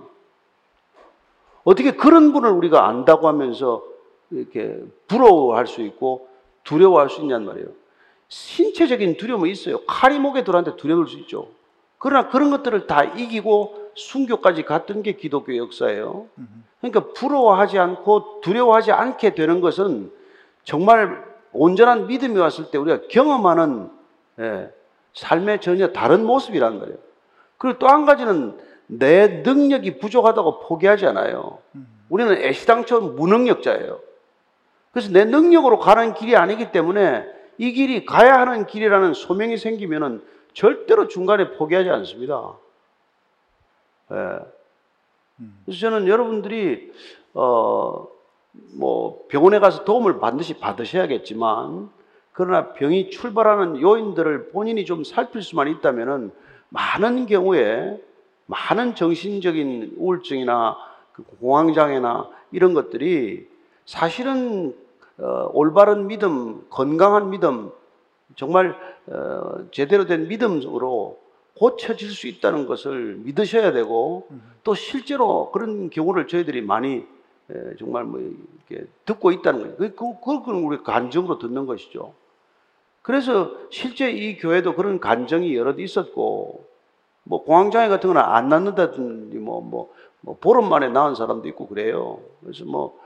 [1.64, 3.82] 어떻게 그런 분을 우리가 안다고 하면서
[4.33, 6.28] 이렇게 부러워할 수 있고
[6.64, 7.68] 두려워할 수 있냔 말이에요.
[8.28, 9.85] 신체적인 두려움은 있어요.
[9.85, 11.49] 칼이 목에 들어왔는데 두려울 수 있죠.
[11.99, 16.26] 그러나 그런 것들을 다 이기고 순교까지 갔던 게 기독교 역사예요.
[16.39, 16.64] 음.
[16.80, 20.11] 그러니까 부러워하지 않고 두려워하지 않게 되는 것은
[20.64, 21.22] 정말
[21.53, 23.91] 온전한 믿음이 왔을 때 우리가 경험하는
[24.41, 24.70] 예,
[25.14, 26.97] 삶의 전혀 다른 모습이라는 거예요.
[27.59, 31.59] 그리고 또 한 가지는 내 능력이 부족하다고 포기하지 않아요.
[31.74, 31.87] 음.
[32.09, 34.01] 우리는 애시당초 무능력자예요.
[34.93, 37.26] 그래서 내 능력으로 가는 길이 아니기 때문에
[37.59, 40.22] 이 길이 가야 하는 길이라는 소명이 생기면은
[40.55, 42.55] 절대로 중간에 포기하지 않습니다.
[44.12, 44.16] 예.
[45.40, 45.59] 음.
[45.64, 46.93] 그래서 저는 여러분들이
[47.34, 48.07] 어,
[48.76, 51.90] 뭐 병원에 가서 도움을 반드시 받으셔야겠지만
[52.32, 56.32] 그러나 병이 출발하는 요인들을 본인이 좀 살필 수만 있다면은
[56.68, 57.99] 많은 경우에
[58.47, 60.76] 많은 정신적인 우울증이나
[61.12, 63.51] 그 공황장애나 이런 것들이
[63.87, 64.74] 사실은
[65.18, 67.70] 어, 올바른 믿음, 건강한 믿음,
[68.37, 68.76] 정말
[69.07, 71.18] 어, 제대로 된 믿음으로
[71.59, 74.26] 고쳐질 수 있다는 것을 믿으셔야 되고
[74.64, 77.05] 또 실제로 그런 경우를 저희들이 많이
[77.51, 79.76] 에, 정말 뭐 이렇게 듣고 있다는 거예요.
[79.76, 82.14] 그, 그, 그건 우리 간증으로 듣는 것이죠.
[83.03, 86.64] 그래서 실제 이 교회도 그런 간증이 여럿 있었고,
[87.24, 92.20] 뭐 공황장애 같은 거는 안 낫는다든지 뭐, 뭐, 뭐 보름 만에 나은 사람도 있고 그래요.
[92.41, 92.99] 그래서 뭐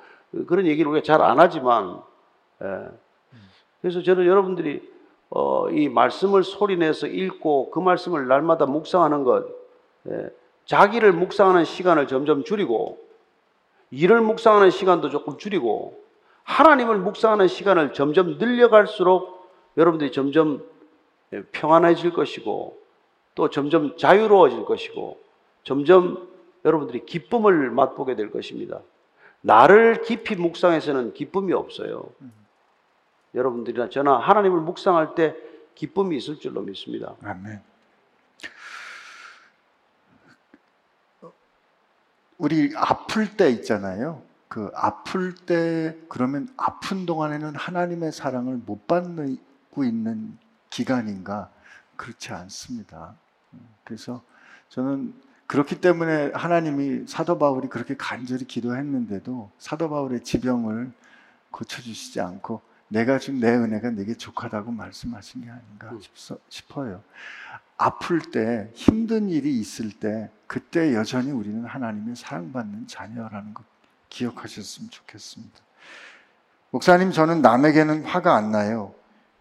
[0.46, 2.00] 그런 얘기를 우리가 잘 안 하지만,
[2.62, 2.88] 예.
[3.80, 4.82] 그래서 저는 여러분들이
[5.30, 9.46] 어, 이 말씀을 소리내서 읽고 그 말씀을 날마다 묵상하는 것,
[10.08, 10.30] 예.
[10.66, 12.98] 자기를 묵상하는 시간을 점점 줄이고,
[13.90, 16.02] 일을 묵상하는 시간도 조금 줄이고,
[16.44, 20.62] 하나님을 묵상하는 시간을 점점 늘려갈수록 여러분들이 점점
[21.32, 22.78] 예, 평안해질 것이고,
[23.34, 25.18] 또 점점 자유로워질 것이고,
[25.64, 26.28] 점점
[26.64, 28.80] 여러분들이 기쁨을 맛보게 될 것입니다.
[29.46, 32.10] 나를 깊이 묵상해서는 기쁨이 없어요.
[33.32, 35.36] 여러분들이나 저나 하나님을 묵상할 때
[35.76, 37.14] 기쁨이 있을 줄로 믿습니다.
[37.22, 37.62] 아멘.
[42.38, 44.22] 우리 아플 때 있잖아요.
[44.48, 50.38] 그 아플 때 그러면 아픈 동안에는 하나님의 사랑을 못 받고 있는
[50.70, 51.52] 기간인가?
[51.94, 53.14] 그렇지 않습니다.
[53.84, 54.22] 그래서
[54.70, 55.14] 저는
[55.46, 60.92] 그렇기 때문에 하나님이 사도 바울이 그렇게 간절히 기도했는데도 사도 바울의 지병을
[61.50, 65.92] 고쳐주시지 않고 내가 준 내 은혜가 내게 족하다고 말씀하신 게 아닌가
[66.48, 67.02] 싶어요.
[67.76, 73.64] 아플 때 힘든 일이 있을 때 그때 여전히 우리는 하나님의 사랑받는 자녀라는 것
[74.08, 75.58] 기억하셨으면 좋겠습니다.
[76.70, 78.94] 목사님 저는 남에게는 화가 안 나요.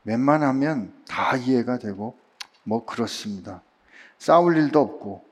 [0.04, 2.18] 웬만하면 다 이해가 되고
[2.64, 3.62] 뭐 그렇습니다.
[4.18, 5.25] 싸울 일도 없고.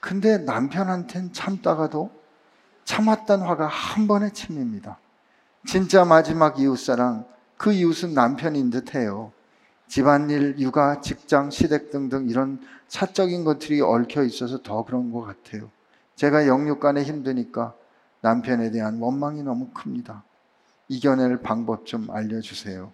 [0.00, 2.10] 근데 남편한텐 참다가도
[2.84, 4.98] 참았던 화가 한 번에 침입니다.
[5.66, 9.32] 진짜 마지막 이웃사랑 그 이웃은 남편인 듯 해요.
[9.88, 15.70] 집안일, 육아, 직장, 시댁 등등 이런 사적인 것들이 얽혀 있어서 더 그런 것 같아요.
[16.14, 17.74] 제가 영육간에 힘드니까
[18.20, 20.24] 남편에 대한 원망이 너무 큽니다.
[20.88, 22.92] 이겨낼 방법 좀 알려주세요.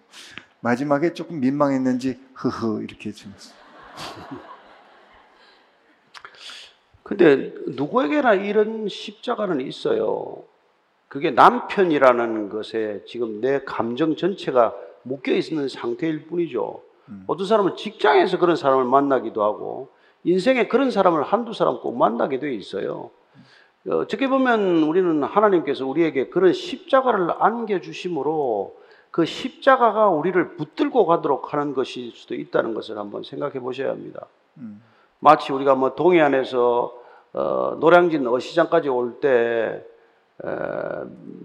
[0.59, 3.53] 마지막에 조금 민망했는지 흐흐 이렇게 지냈어요.
[7.15, 10.43] 근데 누구에게나 이런 십자가는 있어요.
[11.07, 16.81] 그게 남편이라는 것에 지금 내 감정 전체가 묶여 있는 상태일 뿐이죠.
[17.09, 17.23] 음.
[17.27, 19.89] 어떤 사람은 직장에서 그런 사람을 만나기도 하고
[20.23, 23.11] 인생에 그런 사람을 한두 사람 꼭 만나게 돼 있어요.
[23.87, 28.75] 어, 어떻게 보면 우리는 하나님께서 우리에게 그런 십자가를 안겨주심으로
[29.11, 34.25] 그 십자가가 우리를 붙들고 가도록 하는 것일 수도 있다는 것을 한번 생각해 보셔야 합니다.
[34.57, 34.81] 음.
[35.19, 37.02] 마치 우리가 뭐 동해안에서
[37.33, 39.83] 어, 노량진 어시장까지 올 때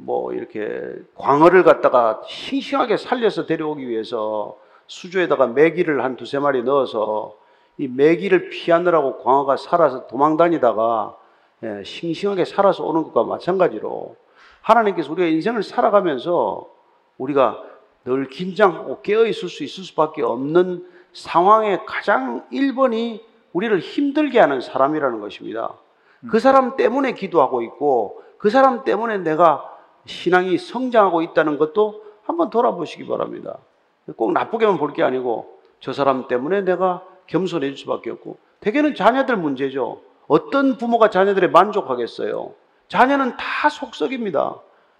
[0.01, 7.37] 뭐 이렇게 광어를 갖다가 싱싱하게 살려서 데려오기 위해서 수조에다가 메기를 한 두세 마리 넣어서
[7.77, 11.17] 이 메기를 피하느라고 광어가 살아서 도망다니다가
[11.65, 14.17] 예, 싱싱하게 살아서 오는 것과 마찬가지로
[14.63, 16.69] 하나님께서 우리가 인생을 살아가면서
[17.19, 17.63] 우리가
[18.05, 23.21] 늘 긴장하고 깨어 있을 수 있을 수밖에 없는 상황의 가장 1번이
[23.53, 25.75] 우리를 힘들게 하는 사람이라는 것입니다.
[26.31, 29.65] 그 사람 때문에 기도하고 있고 그 사람 때문에 내가
[30.07, 33.59] 신앙이 성장하고 있다는 것도 한번 돌아보시기 바랍니다.
[34.17, 40.01] 꼭 나쁘게만 볼 게 아니고 저 사람 때문에 내가 겸손해질 수밖에 없고 대개는 자녀들 문제죠.
[40.27, 42.53] 어떤 부모가 자녀들에 만족하겠어요?
[42.89, 44.57] 자녀는 다 속썩입니다.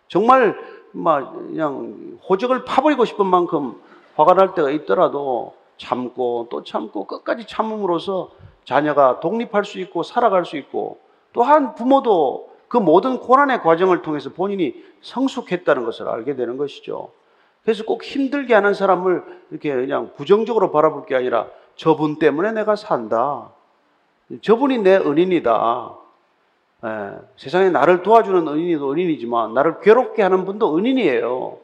[0.09, 0.57] 정말
[0.93, 3.81] 막 그냥 호적을 파버리고 싶은 만큼
[4.17, 8.31] 화가 날 때가 있더라도 참고 또 참고 끝까지 참음으로써
[8.65, 10.99] 자녀가 독립할 수 있고 살아갈 수 있고
[11.33, 17.11] 또한 부모도 그 모든 고난의 과정을 통해서 본인이 성숙했다는 것을 알게 되는 것이죠.
[17.63, 23.51] 그래서 꼭 힘들게 하는 사람을 이렇게 그냥 부정적으로 바라볼 게 아니라 저분 때문에 내가 산다.
[24.43, 25.97] 저분이 내 은인이다.
[26.85, 31.59] 예, 세상에 나를 도와주는 은인이도 은인이지만 나를 괴롭게 하는 분도 은인이에요.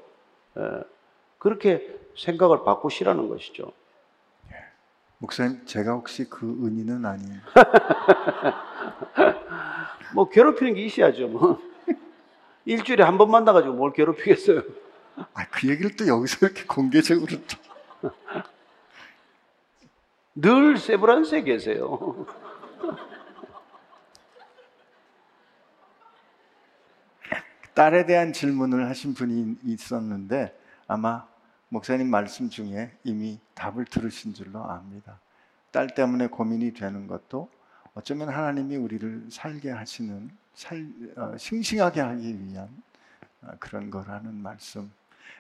[0.59, 0.63] 예,
[1.39, 1.87] 그렇게
[2.17, 3.73] 생각을 바꾸시라는 것이죠.
[5.19, 7.41] 목사님 제가 혹시 그 은인은 아니에요.
[10.15, 11.29] 뭐 괴롭히는 게 있어야죠.
[11.29, 11.61] 뭐
[12.65, 14.63] 일주일에 한 번 만나가지고 뭘 괴롭히겠어요.
[15.35, 18.11] 아, 그 얘기를 또 여기서 이렇게 공개적으로 또.
[20.35, 22.27] 늘 세브란스에 계세요.
[27.75, 30.57] 딸에 대한 질문을 하신 분이 있었는데
[30.87, 31.27] 아마
[31.69, 35.19] 목사님 말씀 중에 이미 답을 들으신 줄로 압니다.
[35.71, 37.49] 딸 때문에 고민이 되는 것도
[37.95, 40.87] 어쩌면 하나님이 우리를 살게 하시는 살,
[41.17, 42.69] 어, 싱싱하게 하기 위한
[43.43, 44.91] 어, 그런 거라는 말씀.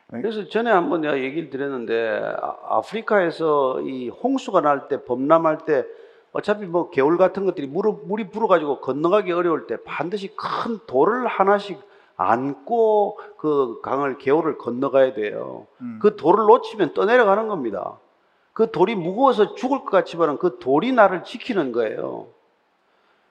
[0.08, 5.84] 그래서 전에 한번 내가 얘기를 드렸는데 아- 아프리카에서 이 홍수가 날 때 범람할 때
[6.32, 11.80] 어차피 뭐 개울 같은 것들이 물, 물이 불어가지고 건너가기 어려울 때 반드시 큰 돌을 하나씩
[12.16, 15.66] 안고 그 강을 개울을 건너가야 돼요.
[15.80, 15.98] 음.
[16.00, 17.98] 그 돌을 놓치면 떠내려가는 겁니다.
[18.52, 22.28] 그 돌이 무거워서 죽을 것 같지만 그 돌이 나를 지키는 거예요.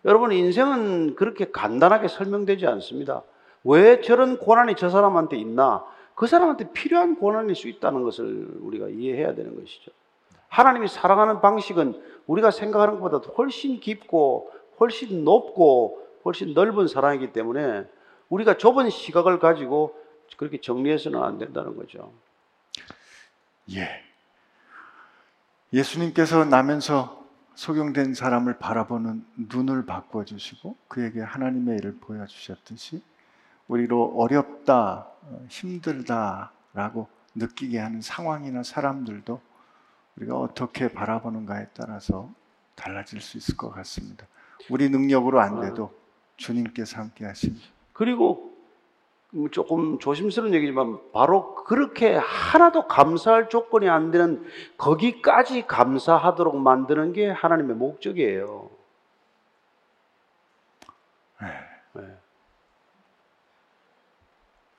[0.05, 3.23] 여러분 인생은 그렇게 간단하게 설명되지 않습니다.
[3.63, 5.85] 왜 저런 고난이 저 사람한테 있나?
[6.15, 9.91] 그 사람한테 필요한 고난일 수 있다는 것을 우리가 이해해야 되는 것이죠.
[10.49, 17.85] 하나님이 사랑하는 방식은 우리가 생각하는 것보다 훨씬 깊고 훨씬 높고 훨씬 넓은 사랑이기 때문에
[18.33, 19.95] 우리가 좁은 시각을 가지고
[20.37, 22.11] 그렇게 정리해서는 안 된다는 거죠.
[23.71, 24.03] 예.
[25.71, 27.23] 예수님께서 나면서
[27.53, 33.03] 소경된 사람을 바라보는 눈을 바꿔주시고 그에게 하나님의 일을 보여주셨듯이
[33.67, 39.39] 우리로 어렵다, 어, 힘들다라고 느끼게 하는 상황이나 사람들도
[40.17, 42.31] 우리가 어떻게 바라보는가에 따라서
[42.75, 44.25] 달라질 수 있을 것 같습니다.
[44.69, 45.93] 우리 능력으로 안 돼도
[46.37, 47.72] 주님께서 함께 하십니다.
[47.93, 48.53] 그리고
[49.31, 54.45] 뭐 조금 조심스러운 얘기지만 바로 그렇게 하나도 감사할 조건이 안 되는
[54.77, 58.69] 거기까지 감사하도록 만드는 게 하나님의 목적이에요.
[61.41, 61.49] 네.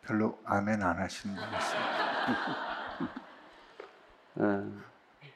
[0.02, 1.88] 별로 아멘 안 하시는 것 같습니다.
[4.40, 4.64] 예.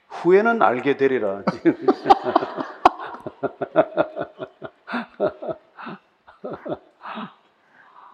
[0.08, 1.42] 후에는 알게 되리라.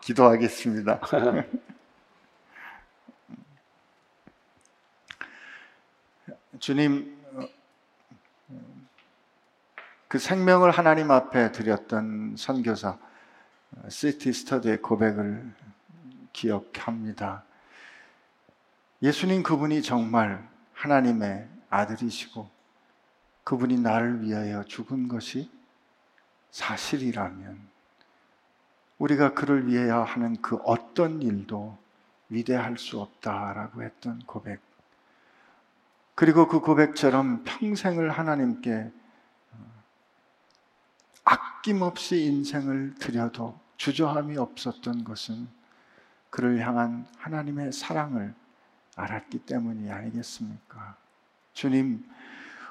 [0.05, 1.01] 기도하겠습니다.
[6.61, 7.49] 주님, 어,
[10.07, 12.99] 그 생명을 하나님 앞에 드렸던 선교사
[13.89, 15.55] 시티 스터디의 고백을
[16.35, 17.45] 기억합니다.
[19.03, 22.51] 예수님 그분이 정말 하나님의 아들이시고
[23.43, 25.51] 그분이 나를 위하여 죽은 것이
[26.51, 27.74] 사실이라면
[28.99, 31.77] 우리가 그를 위하여 하는 그 어떤 일도
[32.29, 34.61] 위대할 수 없다라고 했던 고백.
[36.15, 38.93] 그리고 그 고백처럼 평생을 하나님께
[39.53, 39.57] 어,
[41.25, 45.49] 아낌없이 인생을 드려도 주저함이 없었던 것은
[46.31, 48.35] 그를 향한 하나님의 사랑을
[48.97, 50.97] 알았기 때문이 아니겠습니까?
[51.53, 52.05] 주님,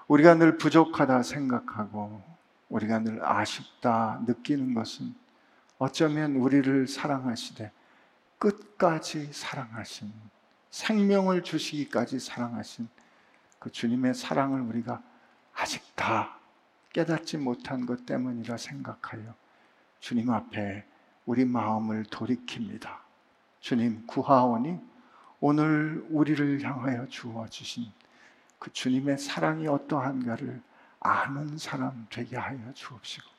[0.07, 2.21] 우리가 늘 부족하다 생각하고
[2.69, 5.13] 우리가 늘 아쉽다 느끼는 것은
[5.84, 7.69] 어쩌면 우리를 사랑하시되
[8.39, 10.13] 끝까지 사랑하신
[10.69, 12.88] 생명을 주시기까지 사랑하신
[13.59, 15.03] 그 주님의 사랑을 우리가
[15.53, 16.39] 아직 다
[16.93, 19.36] 깨닫지 못한 것 때문이라 생각하여
[19.99, 20.86] 주님 앞에
[21.25, 22.99] 우리 마음을 돌이킵니다.
[23.59, 24.79] 주님 구하오니
[25.41, 27.91] 오늘 우리를 향하여 주어 주신
[28.57, 30.61] 그 주님의 사랑이 어떠한가를
[31.01, 33.32] 아는 사람 되게 하여 주옵시고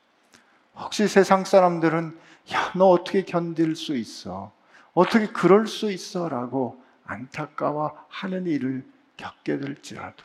[0.75, 2.17] 혹시 세상 사람들은
[2.53, 4.51] 야, 너 어떻게 견딜 수 있어?
[4.93, 6.29] 어떻게 그럴 수 있어?
[6.29, 8.85] 라고 안타까워 하는 일을
[9.17, 10.23] 겪게 될지라도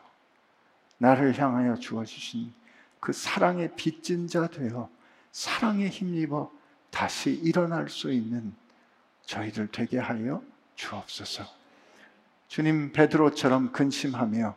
[0.98, 2.52] 나를 향하여 주어주신
[3.00, 4.90] 그 사랑의 빚진 자 되어
[5.32, 6.50] 사랑에 힘입어
[6.90, 8.52] 다시 일어날 수 있는
[9.22, 10.42] 저희들 되게 하여
[10.74, 11.44] 주옵소서.
[12.48, 14.56] 주님 베드로처럼 근심하며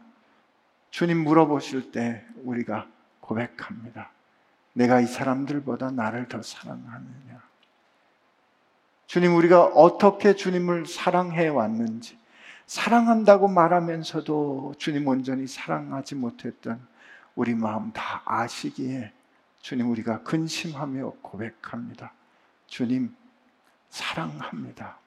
[0.90, 2.88] 주님 물어보실 때 우리가
[3.20, 4.13] 고백합니다.
[4.74, 7.42] 내가 이 사람들보다 나를 더 사랑하느냐?
[9.08, 12.18] 주님, 우리가 어떻게 주님을 사랑해 왔는지,
[12.66, 16.86] 사랑한다고 말하면서도 주님 온전히 사랑하지 못했던
[17.36, 19.12] 우리 마음 다 아시기에
[19.62, 22.12] 주님, 우리가 근심하며 고백합니다.
[22.68, 23.16] 주님,
[23.90, 24.98] 사랑합니다.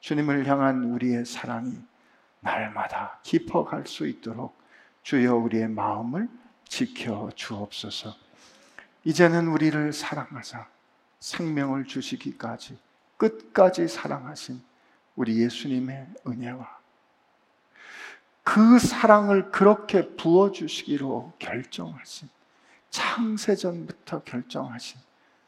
[0.00, 1.78] 주님을 향한 우리의 사랑이
[2.40, 4.56] 날마다 깊어갈 수 있도록
[5.02, 6.28] 주여 우리의 마음을
[6.66, 8.27] 지켜 주옵소서.
[9.04, 10.66] 이제는 우리를 사랑하사
[11.20, 12.78] 생명을 주시기까지
[13.16, 14.62] 끝까지 사랑하신
[15.16, 16.78] 우리 예수님의 은혜와
[18.44, 22.28] 그 사랑을 그렇게 부어주시기로 결정하신
[22.90, 25.00] 창세전부터 결정하신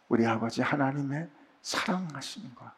[0.08, 1.28] 우리 아버지 하나님의
[1.62, 2.74] 사랑하심과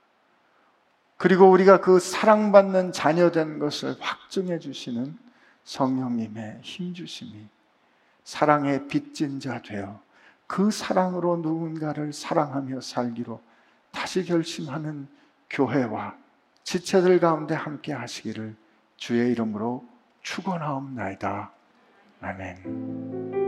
[1.17, 5.19] 그리고 우리가 그 사랑받는 자녀된 것을 확증해 주시는
[5.65, 7.49] 성령님의 힘주심이
[8.25, 10.03] 사랑의 빚진 자 되어
[10.53, 13.41] 그 사랑으로 누군가를 사랑하며 살기로
[13.91, 15.09] 다시 결심하는
[15.49, 16.15] 교회와
[16.63, 18.55] 지체들 가운데 함께 하시기를
[18.99, 19.83] 주의 이름으로
[20.21, 21.51] 축원하옵나이다.
[22.21, 23.42] 아멘.